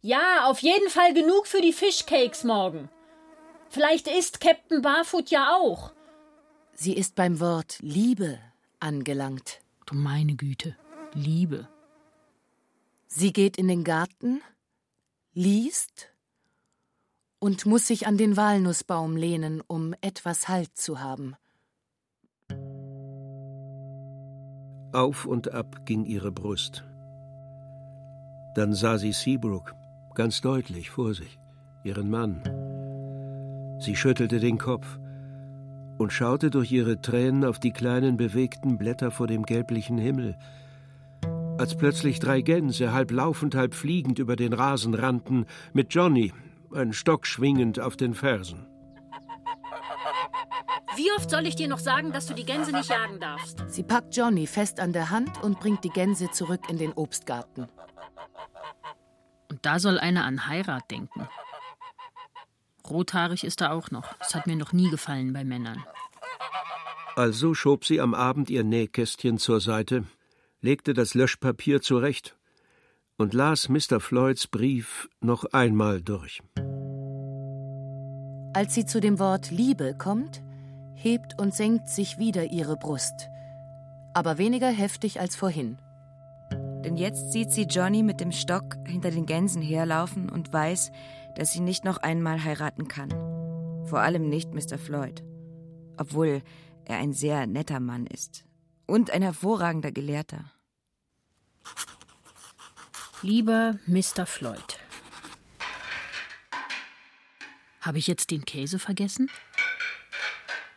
[0.00, 2.88] Ja, auf jeden Fall genug für die Fischcakes morgen.
[3.68, 5.92] Vielleicht isst Captain Barfoot ja auch.
[6.74, 8.38] Sie ist beim Wort Liebe
[8.78, 9.60] angelangt.
[9.86, 10.76] Du meine Güte,
[11.14, 11.68] Liebe.
[13.06, 14.40] Sie geht in den Garten,
[15.32, 16.12] liest
[17.38, 21.36] und muss sich an den Walnussbaum lehnen, um etwas Halt zu haben.
[24.92, 26.84] Auf und ab ging ihre Brust.
[28.54, 29.74] Dann sah sie Seabrook,
[30.14, 31.38] ganz deutlich vor sich,
[31.84, 32.42] ihren Mann.
[33.78, 34.98] Sie schüttelte den Kopf
[35.98, 40.38] und schaute durch ihre Tränen auf die kleinen bewegten Blätter vor dem gelblichen Himmel,
[41.58, 46.32] als plötzlich drei Gänse, halb laufend, halb fliegend über den Rasen rannten, mit Johnny,
[46.72, 48.66] einen Stock schwingend auf den Fersen.
[50.96, 53.62] Wie oft soll ich dir noch sagen, dass du die Gänse nicht jagen darfst?
[53.68, 57.68] Sie packt Johnny fest an der Hand und bringt die Gänse zurück in den Obstgarten.
[59.50, 61.28] Und da soll einer an Heirat denken.
[62.88, 64.14] Rothaarig ist er auch noch.
[64.18, 65.84] Das hat mir noch nie gefallen bei Männern.
[67.14, 70.04] Also schob sie am Abend ihr Nähkästchen zur Seite,
[70.60, 72.36] legte das Löschpapier zurecht
[73.18, 74.00] und las Mr.
[74.00, 76.42] Floyds Brief noch einmal durch.
[78.52, 80.42] Als sie zu dem Wort Liebe kommt,
[80.94, 83.28] hebt und senkt sich wieder ihre Brust,
[84.14, 85.78] aber weniger heftig als vorhin.
[86.84, 90.90] Denn jetzt sieht sie Johnny mit dem Stock hinter den Gänsen herlaufen und weiß,
[91.34, 93.10] dass sie nicht noch einmal heiraten kann.
[93.84, 94.78] Vor allem nicht Mr.
[94.78, 95.22] Floyd.
[95.98, 96.42] Obwohl
[96.86, 98.45] er ein sehr netter Mann ist.
[98.86, 100.50] Und ein hervorragender Gelehrter.
[103.22, 104.26] Lieber Mr.
[104.26, 104.78] Floyd.
[107.80, 109.30] Habe ich jetzt den Käse vergessen?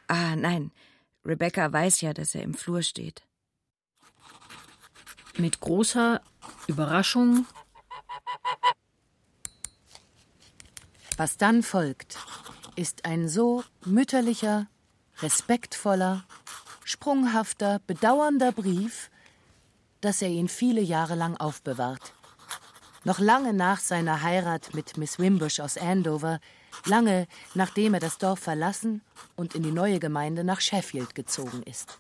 [0.08, 0.72] Ah, nein.
[1.26, 3.24] Rebecca weiß ja, dass er im Flur steht.
[5.38, 6.22] Mit großer
[6.68, 7.46] Überraschung
[11.20, 12.18] Was dann folgt,
[12.78, 14.68] ist ein so mütterlicher,
[15.22, 16.24] respektvoller,
[16.90, 19.12] sprunghafter, bedauernder Brief,
[20.02, 22.14] dass er ihn viele Jahre lang aufbewahrt.
[23.04, 26.40] Noch lange nach seiner Heirat mit Miss Wimbush aus Andover,
[26.86, 29.02] lange nachdem er das Dorf verlassen
[29.36, 32.00] und in die neue Gemeinde nach Sheffield gezogen ist.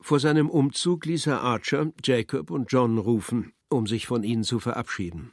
[0.00, 4.60] Vor seinem Umzug ließ er Archer, Jacob und John rufen, um sich von ihnen zu
[4.60, 5.32] verabschieden.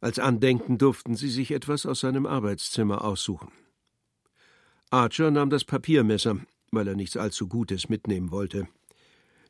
[0.00, 3.52] Als Andenken durften sie sich etwas aus seinem Arbeitszimmer aussuchen.
[4.92, 6.36] Archer nahm das Papiermesser,
[6.70, 8.68] weil er nichts allzu Gutes mitnehmen wollte.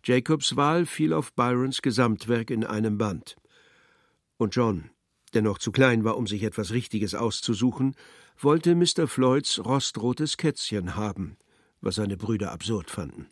[0.04, 3.34] Jacobs Wahl fiel auf Byrons Gesamtwerk in einem Band.
[4.36, 4.90] Und John,
[5.34, 7.96] der noch zu klein war, um sich etwas Richtiges auszusuchen,
[8.38, 9.08] wollte Mr.
[9.08, 11.36] Floyds rostrotes Kätzchen haben,
[11.80, 13.26] was seine Brüder absurd fanden.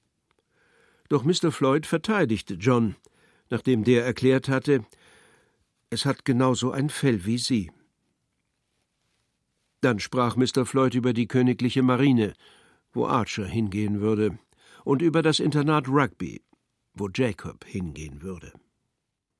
[1.08, 1.52] Doch Mr.
[1.52, 2.96] Floyd verteidigte John,
[3.50, 4.84] nachdem der erklärt hatte,
[5.90, 7.70] es hat genauso ein Fell wie Sie.
[9.80, 10.66] Dann sprach Mr.
[10.66, 12.34] Floyd über die königliche Marine,
[12.92, 14.38] wo Archer hingehen würde,
[14.84, 16.42] und über das Internat Rugby,
[16.94, 18.52] wo Jacob hingehen würde.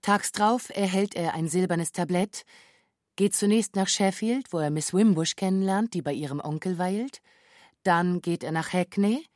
[0.03, 2.45] Tags drauf erhält er ein silbernes Tablett,
[3.17, 7.21] geht zunächst nach Sheffield, wo er Miss Wimbush kennenlernt, die bei ihrem Onkel weilt.
[7.83, 9.27] Dann geht er nach Hackney,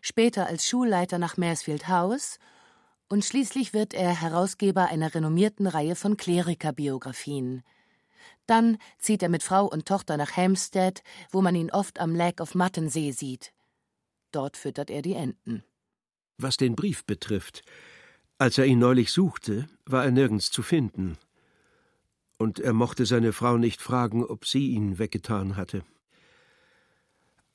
[0.00, 2.38] später als Schulleiter nach Maresfield House
[3.08, 7.62] und schließlich wird er Herausgeber einer renommierten Reihe von Klerikerbiografien.
[8.46, 12.42] Dann zieht er mit Frau und Tochter nach Hampstead, wo man ihn oft am Lake
[12.42, 13.52] of Muttonsee sieht.
[14.32, 15.62] Dort füttert er die Enten.
[16.38, 17.62] Was den Brief betrifft,
[18.38, 21.16] als er ihn neulich suchte, war er nirgends zu finden.
[22.36, 25.84] Und er mochte seine Frau nicht fragen, ob sie ihn weggetan hatte.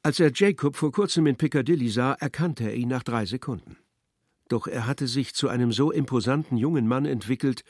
[0.02, 3.76] Als er Jacob vor kurzem in Piccadilly sah, erkannte er ihn nach drei Sekunden.
[4.48, 7.64] Doch er hatte sich zu einem so imposanten jungen Mann entwickelt,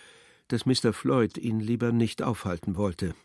[0.50, 0.94] dass Mr.
[0.94, 3.16] Floyd ihn lieber nicht aufhalten wollte.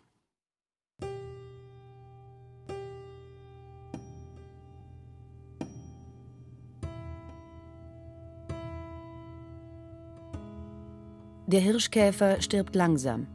[11.47, 13.27] Der Hirschkäfer stirbt langsam.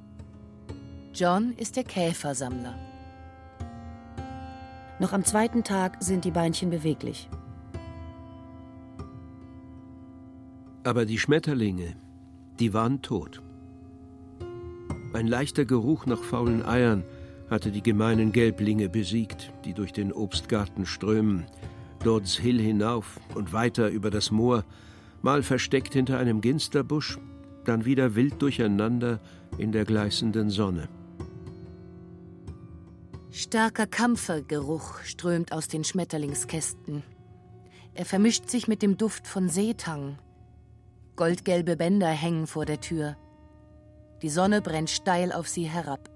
[1.13, 2.75] John ist der Käfersammler.
[4.99, 7.29] Noch am zweiten Tag sind die Beinchen beweglich.
[10.83, 11.95] Aber die Schmetterlinge,
[12.59, 13.41] die waren tot.
[15.13, 17.03] Ein leichter Geruch nach faulen Eiern
[17.49, 21.45] hatte die gemeinen Gelblinge besiegt, die durch den Obstgarten strömen,
[22.03, 24.63] Lords Hill hinauf und weiter über das Moor,
[25.21, 27.17] mal versteckt hinter einem Ginsterbusch,
[27.65, 29.19] dann wieder wild durcheinander
[29.57, 30.87] in der gleißenden Sonne.
[33.31, 37.03] Starker Kampfergeruch strömt aus den Schmetterlingskästen.
[37.93, 40.17] Er vermischt sich mit dem Duft von Seetang,
[41.15, 43.17] Goldgelbe Bänder hängen vor der Tür.
[44.21, 46.09] Die Sonne brennt steil auf sie herab.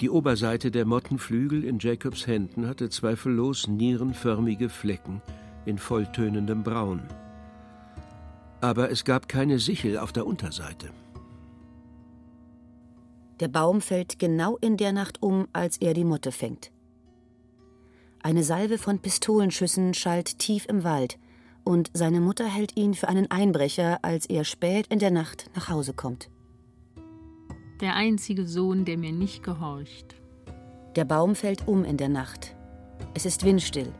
[0.00, 5.22] Die Oberseite der Mottenflügel in Jacobs Händen hatte zweifellos nierenförmige Flecken
[5.64, 7.02] in volltönendem Braun.
[8.60, 10.90] Aber es gab keine Sichel auf der Unterseite.
[13.40, 16.70] Der Baum fällt genau in der Nacht um, als er die Motte fängt.
[18.22, 21.18] Eine Salve von Pistolenschüssen schallt tief im Wald–
[21.64, 25.68] und seine Mutter hält ihn für einen Einbrecher, als er spät in der Nacht nach
[25.68, 26.28] Hause kommt.
[27.80, 30.14] Der einzige Sohn, der mir nicht gehorcht.
[30.96, 32.54] Der Baum fällt um in der Nacht.
[33.14, 33.92] Es ist windstill.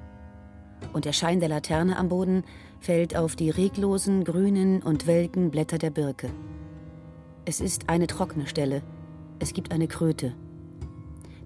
[0.93, 2.45] Und der Schein der Laterne am Boden
[2.81, 6.31] fällt auf die reglosen, grünen und welken Blätter der Birke.
[7.45, 8.83] Es ist eine trockene Stelle.
[9.39, 10.35] Es gibt eine Kröte.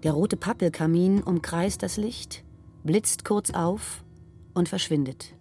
[0.02, 2.44] Der rote Pappelkamin umkreist das Licht,
[2.84, 4.04] blitzt kurz auf
[4.52, 5.35] und verschwindet.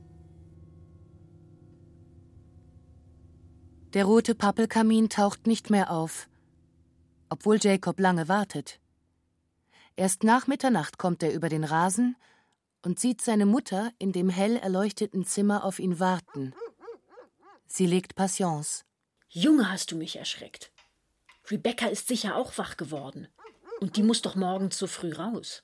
[3.95, 6.27] Der rote Pappelkamin taucht nicht mehr auf,
[7.29, 8.81] obwohl Jacob lange wartet.
[9.95, 12.17] Erst nach Mitternacht kommt er über den Rasen
[12.81, 16.53] und sieht seine Mutter in dem hell erleuchteten Zimmer auf ihn warten.
[17.67, 18.83] Sie legt Patience.
[19.29, 20.73] Junge, hast du mich erschreckt.
[21.49, 23.29] Rebecca ist sicher auch wach geworden.
[23.79, 25.63] Und die muss doch morgen zu früh raus.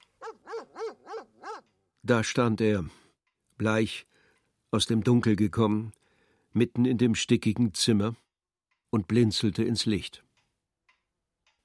[2.01, 2.85] Da stand er,
[3.57, 4.07] bleich,
[4.71, 5.91] aus dem Dunkel gekommen,
[6.53, 8.15] mitten in dem stickigen Zimmer
[8.91, 10.23] und blinzelte ins Licht.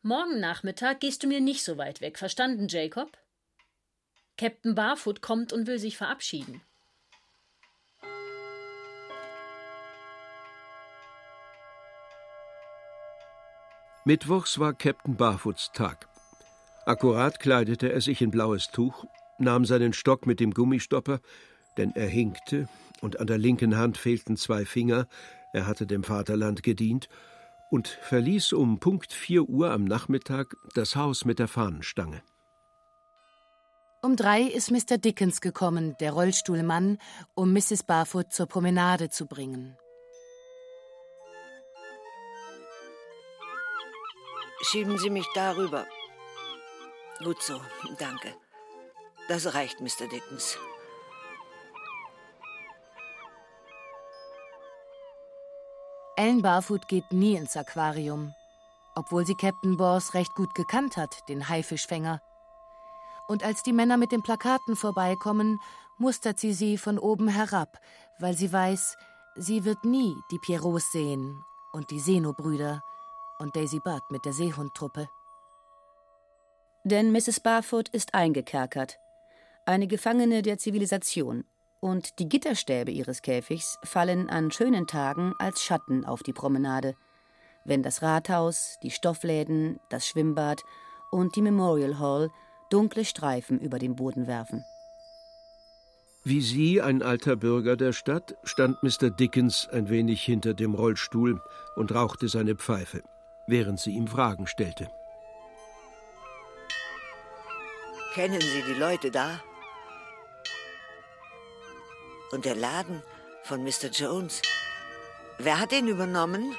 [0.00, 3.18] Morgen Nachmittag gehst du mir nicht so weit weg, verstanden, Jacob?
[4.38, 6.62] Captain Barfoot kommt und will sich verabschieden.
[14.04, 16.08] Mittwochs war Captain Barfoots Tag.
[16.84, 19.04] Akkurat kleidete er sich in blaues Tuch,
[19.38, 21.18] nahm seinen Stock mit dem Gummistopper,
[21.76, 22.68] denn er hinkte,
[23.00, 25.08] und an der linken Hand fehlten zwei Finger,
[25.53, 27.09] er hatte dem Vaterland gedient,
[27.70, 32.22] und verließ um Punkt vier Uhr am Nachmittag das Haus mit der Fahnenstange.
[34.03, 34.99] Um drei ist Mr.
[34.99, 36.99] Dickens gekommen, der Rollstuhlmann,
[37.34, 37.82] um Mrs.
[37.82, 39.76] Barfoot zur Promenade zu bringen.
[44.62, 45.86] Schieben Sie mich darüber.
[47.24, 47.61] Gut so,
[47.99, 48.34] danke.
[49.28, 50.09] Das reicht, Mr.
[50.11, 50.57] Dickens.
[56.16, 58.34] Ellen Barfoot geht nie ins Aquarium,
[58.94, 62.22] obwohl sie Captain Bors recht gut gekannt hat, den Haifischfänger.
[63.28, 65.60] Und als die Männer mit den Plakaten vorbeikommen,
[65.98, 67.78] mustert sie sie von oben herab,
[68.18, 68.96] weil sie weiß,
[69.34, 72.82] sie wird nie die Pierrots sehen und die Seno-Brüder
[73.38, 75.10] und Daisy Budd mit der Seehundtruppe.
[76.84, 77.40] Denn Mrs.
[77.40, 78.98] Barfoot ist eingekerkert,
[79.66, 81.44] eine Gefangene der Zivilisation,
[81.87, 86.97] und die Gitterstäbe ihres Käfigs fallen an schönen Tagen als Schatten auf die Promenade,
[87.64, 90.62] wenn das Rathaus, die Stoffläden, das Schwimmbad
[91.12, 92.30] und die Memorial Hall
[92.70, 94.64] dunkle Streifen über den Boden werfen.
[96.24, 99.11] Wie sie, ein alter Bürger der Stadt, stand Mr.
[99.11, 101.41] Dickens ein wenig hinter dem Rollstuhl
[101.76, 103.05] und rauchte seine Pfeife.
[103.49, 104.89] während sie ihm Fragen stellte.
[108.12, 109.41] Kennen Sie die Leute da?
[112.32, 113.02] Und der Laden
[113.44, 113.88] von Mr.
[113.92, 114.42] Jones?
[115.38, 116.54] Wer hat den übernommen?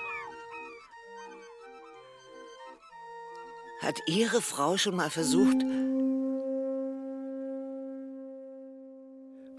[3.82, 5.58] Hat Ihre Frau schon mal versucht,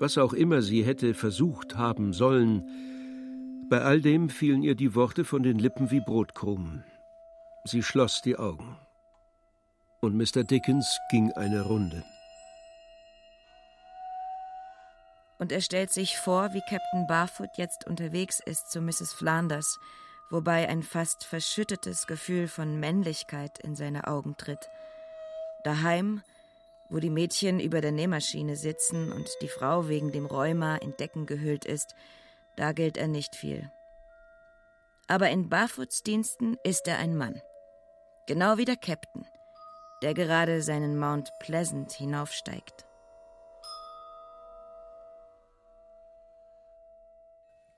[0.01, 2.65] was auch immer sie hätte versucht haben sollen,
[3.69, 6.85] bei all dem fielen ihr die Worte von den Lippen wie Brotkrumen.
[7.65, 8.79] Sie schloss die Augen.
[10.01, 10.45] Und Mr.
[10.45, 12.05] Dickens ging eine Runde.
[15.39, 19.13] Und er stellt sich vor, wie Captain Barfoot jetzt unterwegs ist zu Mrs.
[19.13, 19.79] Flanders,
[20.31, 24.69] wobei ein fast verschüttetes Gefühl von Männlichkeit in seine Augen tritt.
[25.65, 26.23] Daheim
[26.89, 31.27] wo die Mädchen über der Nähmaschine sitzen und die Frau wegen dem Rheuma in Decken
[31.27, 31.95] gehüllt ist,
[32.57, 33.71] da gilt er nicht viel.
[35.07, 37.41] Aber in Barfoots Diensten ist er ein Mann.
[38.27, 39.27] Genau wie der Captain,
[40.03, 42.88] der gerade seinen Mount Pleasant hinaufsteigt.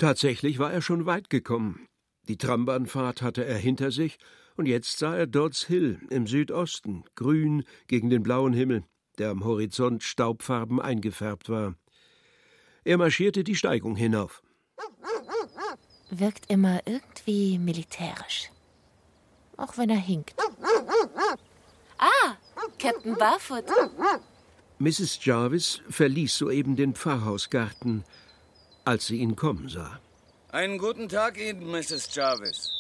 [0.00, 1.86] Tatsächlich war er schon weit gekommen.
[2.26, 4.18] Die Trambahnfahrt hatte er hinter sich,
[4.56, 8.82] und jetzt sah er Dodds Hill im Südosten, grün gegen den blauen Himmel
[9.20, 11.74] der am Horizont staubfarben eingefärbt war.
[12.84, 14.42] Er marschierte die Steigung hinauf.
[16.10, 18.50] Wirkt immer irgendwie militärisch.
[19.58, 20.34] Auch wenn er hinkt.
[21.98, 22.34] Ah,
[22.78, 23.66] Captain Barfoot.
[24.78, 25.22] Mrs.
[25.22, 28.04] Jarvis verließ soeben den Pfarrhausgarten,
[28.90, 30.00] als sie ihn kommen sah.
[30.48, 32.12] Einen guten Tag Ihnen, Mrs.
[32.12, 32.70] Jarvis.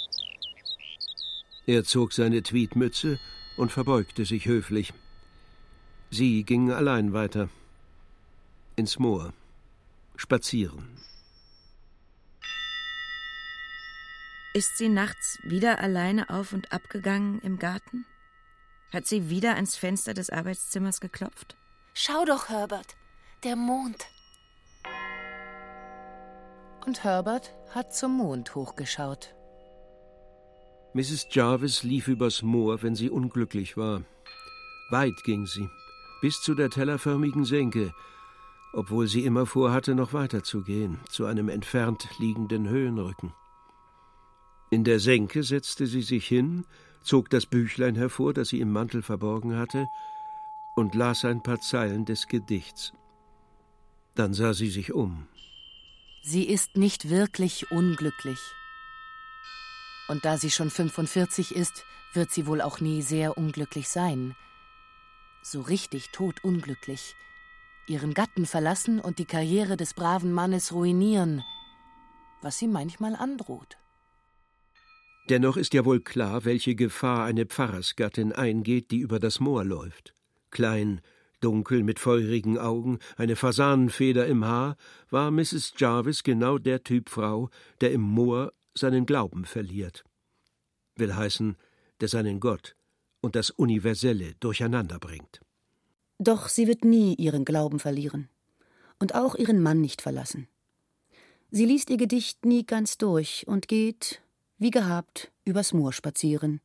[1.66, 3.20] Er zog seine Tweedmütze
[3.56, 4.92] und verbeugte sich höflich.
[6.10, 7.48] Sie gingen allein weiter.
[8.74, 9.32] Ins Moor.
[10.16, 10.88] Spazieren.
[14.52, 18.04] Ist sie nachts wieder alleine auf und ab gegangen im Garten?
[18.92, 21.56] Hat sie wieder ans Fenster des Arbeitszimmers geklopft?
[21.94, 22.96] Schau doch, Herbert,
[23.44, 24.08] der Mond.
[26.86, 29.34] Und Herbert hat zum Mond hochgeschaut.
[30.92, 31.28] Mrs.
[31.30, 34.02] Jarvis lief übers Moor, wenn sie unglücklich war.
[34.90, 35.68] Weit ging sie,
[36.20, 37.92] bis zu der tellerförmigen Senke,
[38.72, 43.32] obwohl sie immer vorhatte, noch weiter zu gehen, zu einem entfernt liegenden Höhenrücken.
[44.70, 46.64] In der Senke setzte sie sich hin,
[47.02, 49.86] zog das Büchlein hervor, das sie im Mantel verborgen hatte,
[50.76, 52.92] und las ein paar Zeilen des Gedichts.
[54.14, 55.26] Dann sah sie sich um.
[56.22, 58.38] Sie ist nicht wirklich unglücklich.
[60.08, 64.34] Und da sie schon 45 ist, wird sie wohl auch nie sehr unglücklich sein
[65.42, 67.14] so richtig todunglücklich,
[67.86, 71.42] ihren Gatten verlassen und die Karriere des braven Mannes ruinieren,
[72.42, 73.78] was sie manchmal androht.
[75.28, 80.14] Dennoch ist ja wohl klar, welche Gefahr eine Pfarrersgattin eingeht, die über das Moor läuft.
[80.50, 81.00] Klein,
[81.40, 84.76] dunkel, mit feurigen Augen, eine Fasanenfeder im Haar,
[85.10, 85.74] war Mrs.
[85.76, 90.04] Jarvis genau der Typ Frau, der im Moor seinen Glauben verliert.
[90.96, 91.56] Will heißen,
[92.00, 92.76] der seinen Gott,
[93.20, 95.40] und das Universelle durcheinanderbringt.
[96.18, 98.28] Doch sie wird nie ihren Glauben verlieren
[98.98, 100.46] und auch ihren Mann nicht verlassen.
[101.50, 104.22] Sie liest ihr Gedicht nie ganz durch und geht,
[104.58, 106.60] wie gehabt, übers Moor spazieren,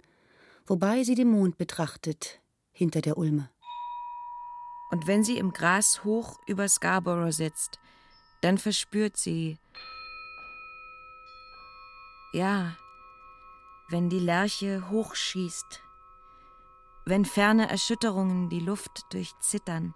[0.68, 2.40] wobei sie den Mond betrachtet
[2.72, 3.50] hinter der Ulme.
[4.90, 7.80] Und wenn sie im Gras hoch über Scarborough sitzt,
[8.42, 9.58] dann verspürt sie,
[12.34, 12.76] ja,
[13.90, 15.82] wenn die Lerche hochschießt
[17.06, 19.94] wenn ferne Erschütterungen die Luft durchzittern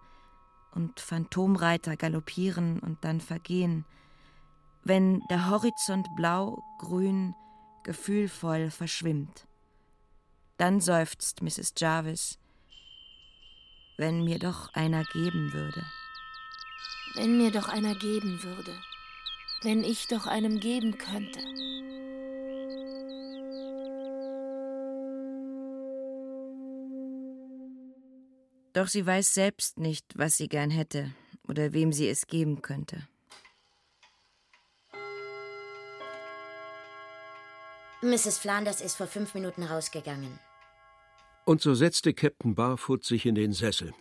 [0.72, 3.84] und Phantomreiter galoppieren und dann vergehen,
[4.84, 7.36] wenn der Horizont blau, grün,
[7.84, 9.48] gefühlvoll verschwimmt.
[10.58, 11.74] Dann seufzt Mrs.
[11.78, 12.38] Jarvis,
[14.00, 15.86] wenn mir doch einer geben würde.
[17.16, 18.74] Wenn mir doch einer geben würde.
[19.62, 21.42] Wenn ich doch einem geben könnte.
[28.72, 31.14] Doch sie weiß selbst nicht, was sie gern hätte
[31.50, 33.06] oder wem sie es geben könnte.
[38.02, 38.38] Mrs.
[38.38, 40.40] Flanders ist vor fünf Minuten rausgegangen.
[41.50, 43.96] Und so setzte Captain Barfoot sich in den Sessel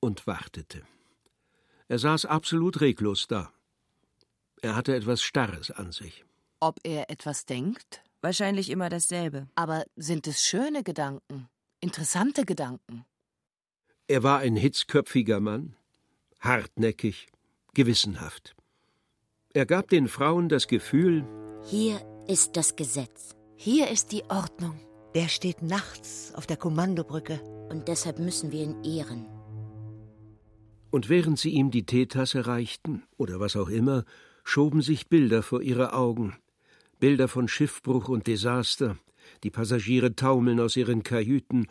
[0.00, 0.82] und wartete.
[1.86, 3.52] Er saß absolut reglos da.
[4.60, 6.24] Er hatte etwas Starres an sich.
[6.58, 8.02] Ob er etwas denkt?
[8.22, 9.46] Wahrscheinlich immer dasselbe.
[9.54, 11.48] Aber sind es schöne Gedanken?
[11.78, 13.04] Interessante Gedanken?
[14.08, 15.76] Er war ein hitzköpfiger Mann,
[16.40, 17.28] hartnäckig,
[17.72, 18.56] gewissenhaft.
[19.54, 21.24] Er gab den Frauen das Gefühl,
[21.62, 23.36] hier ist das Gesetz.
[23.54, 24.89] Hier ist die Ordnung.
[25.14, 27.40] Der steht nachts auf der Kommandobrücke.
[27.68, 29.26] Und deshalb müssen wir ihn ehren.
[30.90, 34.04] Und während sie ihm die Teetasse reichten, oder was auch immer,
[34.42, 36.36] schoben sich Bilder vor ihre Augen.
[36.98, 38.98] Bilder von Schiffbruch und Desaster.
[39.44, 41.68] Die Passagiere taumeln aus ihren Kajüten.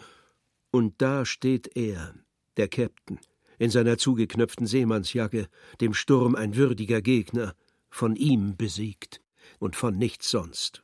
[0.71, 2.13] Und da steht er,
[2.57, 3.17] der Käpt'n,
[3.57, 5.49] in seiner zugeknöpften Seemannsjacke,
[5.81, 7.55] dem Sturm ein würdiger Gegner,
[7.89, 9.21] von ihm besiegt
[9.59, 10.83] und von nichts sonst.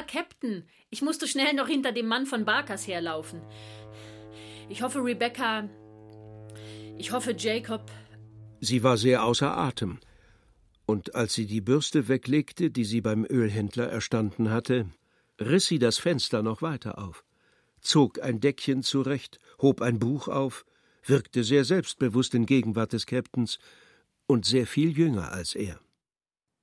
[0.00, 3.42] Ah, Captain, ich musste schnell noch hinter dem Mann von Barkers herlaufen.
[4.70, 5.68] Ich hoffe, Rebecca.
[6.96, 7.90] Ich hoffe, Jacob.
[8.60, 9.98] Sie war sehr außer Atem.
[10.86, 14.86] Und als sie die Bürste weglegte, die sie beim Ölhändler erstanden hatte,
[15.38, 17.24] riss sie das Fenster noch weiter auf,
[17.82, 20.64] zog ein Deckchen zurecht, hob ein Buch auf,
[21.04, 23.58] wirkte sehr selbstbewusst in Gegenwart des Captains
[24.26, 25.78] und sehr viel jünger als er.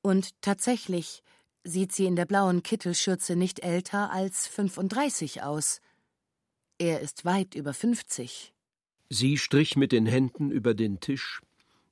[0.02, 1.22] Und tatsächlich
[1.68, 5.82] sieht sie in der blauen Kittelschürze nicht älter als 35 aus.
[6.78, 8.54] Er ist weit über 50.
[9.10, 11.42] Sie strich mit den Händen über den Tisch.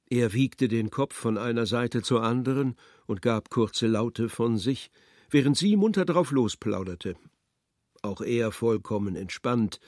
[0.10, 4.92] Er wiegte den Kopf von einer Seite zur anderen und gab kurze Laute von sich,
[5.30, 7.16] während sie munter drauf losplauderte.
[8.02, 9.80] Auch er vollkommen entspannt,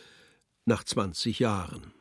[0.66, 1.94] nach zwanzig Jahren.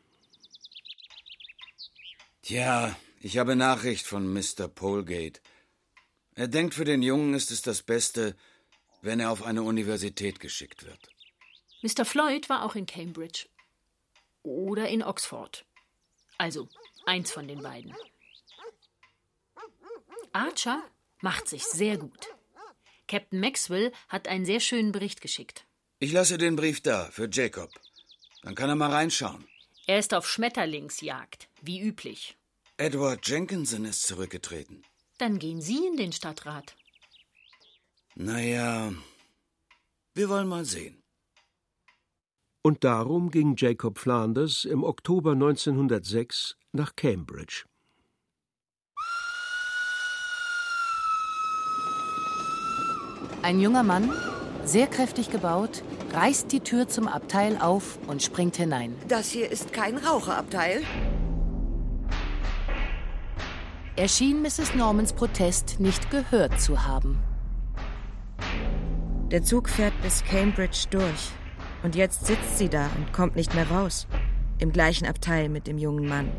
[2.42, 4.68] Tja, ich habe Nachricht von Mr.
[4.68, 5.40] Polgate.
[6.36, 8.36] Er denkt, für den Jungen ist es das Beste,
[9.00, 11.08] wenn er auf eine Universität geschickt wird.
[11.82, 12.04] Mr.
[12.04, 13.46] Floyd war auch in Cambridge.
[14.42, 15.64] Oder in Oxford.
[16.36, 16.68] Also,
[17.06, 17.94] eins von den beiden.
[20.32, 20.82] Archer
[21.22, 22.28] macht sich sehr gut.
[23.08, 25.64] Captain Maxwell hat einen sehr schönen Bericht geschickt.
[26.00, 27.70] Ich lasse den Brief da, für Jacob.
[28.42, 29.48] Dann kann er mal reinschauen.
[29.86, 32.36] Er ist auf Schmetterlingsjagd, wie üblich.
[32.76, 34.84] Edward Jenkinson ist zurückgetreten.
[35.18, 36.76] Dann gehen Sie in den Stadtrat.
[38.14, 38.92] Naja,
[40.14, 41.02] wir wollen mal sehen.
[42.62, 47.64] Und darum ging Jacob Flanders im Oktober 1906 nach Cambridge.
[53.42, 54.10] Ein junger Mann,
[54.64, 58.96] sehr kräftig gebaut, reißt die Tür zum Abteil auf und springt hinein.
[59.06, 60.82] Das hier ist kein Raucherabteil.
[63.98, 64.74] Er schien Mrs.
[64.74, 67.18] Normans Protest nicht gehört zu haben.
[69.30, 71.30] Der Zug fährt bis Cambridge durch.
[71.82, 74.06] Und jetzt sitzt sie da und kommt nicht mehr raus.
[74.58, 76.30] Im gleichen Abteil mit dem jungen Mann.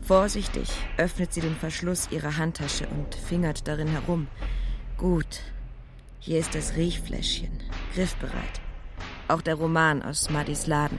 [0.00, 4.26] Vorsichtig öffnet sie den Verschluss ihrer Handtasche und fingert darin herum.
[4.98, 5.42] Gut.
[6.18, 7.52] Hier ist das Riechfläschchen.
[7.94, 8.60] Griffbereit.
[9.28, 10.98] Auch der Roman aus Maddys Laden.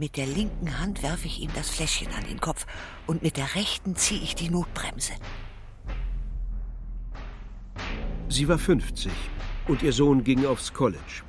[0.00, 2.66] Mit der linken Hand werfe ich ihm das Fläschchen an den Kopf
[3.08, 5.12] und mit der rechten ziehe ich die Notbremse.
[8.28, 9.10] Sie war 50
[9.66, 11.24] und ihr Sohn ging aufs College.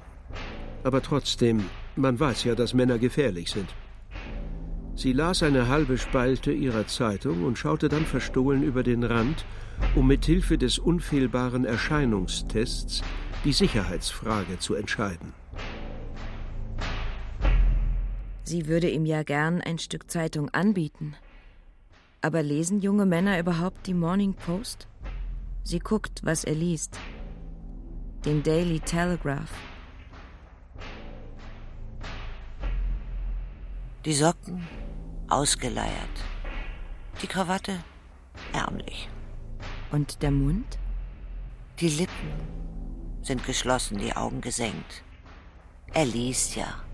[0.84, 1.66] Aber trotzdem,
[1.96, 3.74] man weiß ja, dass Männer gefährlich sind.
[4.96, 9.46] Sie las eine halbe Spalte ihrer Zeitung und schaute dann verstohlen über den Rand,
[9.96, 13.02] um mit Hilfe des unfehlbaren Erscheinungstests
[13.46, 15.39] die Sicherheitsfrage zu entscheiden.
[18.50, 21.14] Sie würde ihm ja gern ein Stück Zeitung anbieten.
[22.20, 24.88] Aber lesen junge Männer überhaupt die Morning Post?
[25.64, 26.98] Sie guckt, was er liest.
[28.26, 29.52] Den Daily Telegraph.
[34.04, 34.68] Die Socken
[35.28, 36.16] ausgeleiert.
[37.22, 37.76] Die Krawatte
[38.52, 39.10] ärmlich.
[39.92, 40.80] Und der Mund?
[41.80, 42.32] Die Lippen
[43.22, 45.04] sind geschlossen, die Augen gesenkt.
[45.94, 46.89] Er liest ja.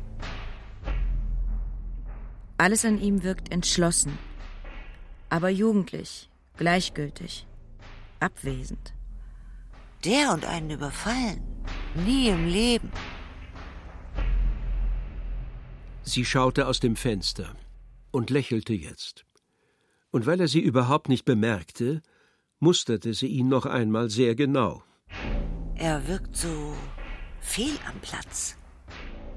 [2.58, 4.18] Alles an ihm wirkt entschlossen,
[5.30, 7.46] aber jugendlich, gleichgültig,
[8.20, 8.94] abwesend.
[10.06, 11.44] Der und einen überfallen.
[11.96, 12.92] Nie im Leben.
[16.04, 17.56] Sie schaute aus dem Fenster
[18.12, 19.26] und lächelte jetzt.
[20.12, 22.02] Und weil er sie überhaupt nicht bemerkte,
[22.60, 24.84] musterte sie ihn noch einmal sehr genau.
[25.76, 26.74] Er wirkt so
[27.42, 28.58] fehl am Platz.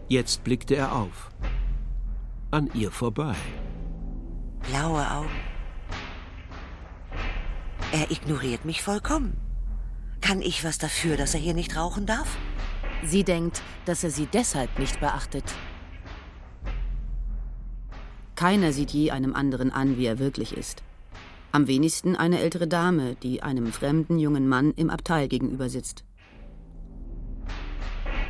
[0.09, 1.31] Jetzt blickte er auf.
[2.51, 3.35] An ihr vorbei.
[4.71, 5.29] Blaue Augen.
[7.93, 9.37] Er ignoriert mich vollkommen.
[10.23, 12.39] Kann ich was dafür, dass er hier nicht rauchen darf?
[13.05, 15.45] Sie denkt, dass er sie deshalb nicht beachtet.
[18.35, 20.83] Keiner sieht je einem anderen an, wie er wirklich ist.
[21.53, 26.03] Am wenigsten eine ältere Dame, die einem fremden jungen Mann im Abteil gegenüber sitzt.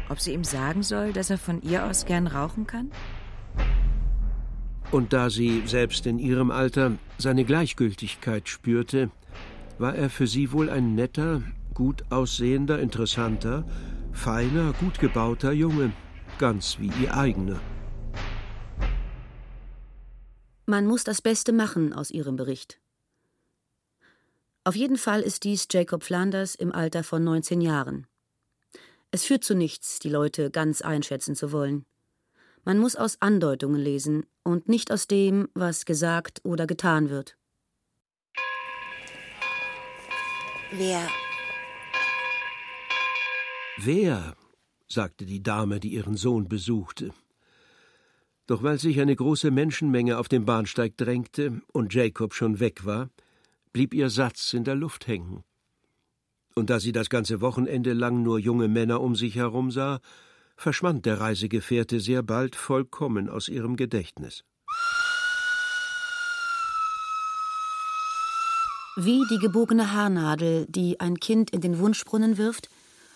[0.08, 2.90] Ob sie ihm sagen soll, dass er von ihr aus gern rauchen kann?
[4.90, 9.10] Und da sie, selbst in ihrem Alter, seine Gleichgültigkeit spürte,
[9.78, 11.42] war er für sie wohl ein netter,
[11.74, 13.64] gut aussehender, interessanter,
[14.12, 15.92] feiner, gut gebauter Junge,
[16.38, 17.60] ganz wie ihr eigener.
[20.66, 22.80] Man muss das Beste machen aus Ihrem Bericht.
[24.64, 28.06] Auf jeden Fall ist dies Jacob Flanders im Alter von 19 Jahren.
[29.10, 31.86] Es führt zu nichts, die Leute ganz einschätzen zu wollen.
[32.68, 37.38] Man muss aus Andeutungen lesen und nicht aus dem, was gesagt oder getan wird.
[40.72, 41.08] Wer?
[43.78, 44.36] Wer?
[44.86, 47.14] sagte die Dame, die ihren Sohn besuchte.
[48.46, 53.08] Doch weil sich eine große Menschenmenge auf dem Bahnsteig drängte und Jacob schon weg war,
[53.72, 55.42] blieb ihr Satz in der Luft hängen.
[56.54, 60.02] Und da sie das ganze Wochenende lang nur junge Männer um sich herum sah,
[60.58, 64.44] verschwand der Reisegefährte sehr bald vollkommen aus ihrem Gedächtnis.
[68.96, 72.68] Wie die gebogene Haarnadel, die ein Kind in den Wunschbrunnen wirft,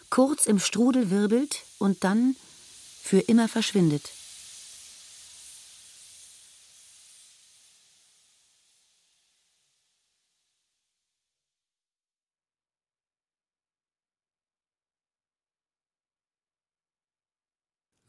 [0.08, 2.36] kurz im Strudel wirbelt und dann
[3.02, 4.12] für immer verschwindet.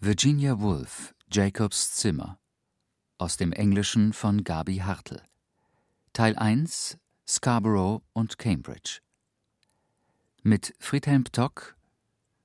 [0.05, 2.37] Virginia Woolf, Jacobs Zimmer.
[3.17, 5.21] Aus dem Englischen von Gabi Hartl.
[6.11, 8.99] Teil 1 Scarborough und Cambridge.
[10.41, 11.77] Mit Friedhelm Ptock,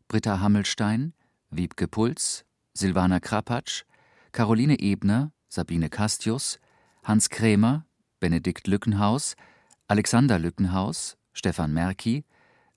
[0.07, 1.15] Britta Hammelstein,
[1.51, 2.45] Wiebke Puls,
[2.75, 3.83] Silvana Krapatsch,
[4.31, 6.61] Caroline Ebner, Sabine Castius,
[7.03, 7.85] Hans Krämer,
[8.21, 9.35] Benedikt Lückenhaus,
[9.89, 12.25] Alexander Lückenhaus, Stefan Merki,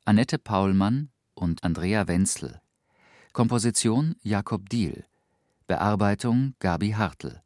[0.05, 2.61] Annette Paulmann und Andrea Wenzel.
[3.33, 5.05] Komposition Jakob Diehl.
[5.65, 7.41] Bearbeitung Gabi Hartl.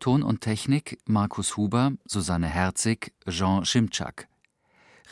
[0.00, 4.26] Ton und Technik Markus Huber, Susanne Herzig, Jean Schimczak.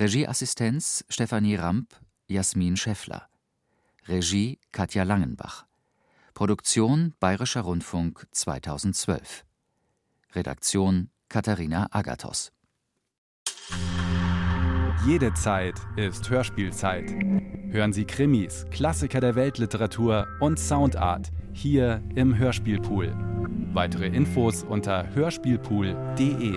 [0.01, 1.95] Regieassistenz Stefanie Ramp,
[2.27, 3.29] Jasmin Scheffler.
[4.09, 5.67] Regie Katja Langenbach.
[6.35, 9.45] Produktion Bayerischer Rundfunk 2012.
[10.35, 12.51] Redaktion Katharina Agathos.
[15.05, 17.11] Jede Zeit ist Hörspielzeit.
[17.71, 23.13] Hören Sie Krimis, Klassiker der Weltliteratur und Soundart hier im Hörspielpool.
[23.73, 26.57] Weitere Infos unter hörspielpool.de.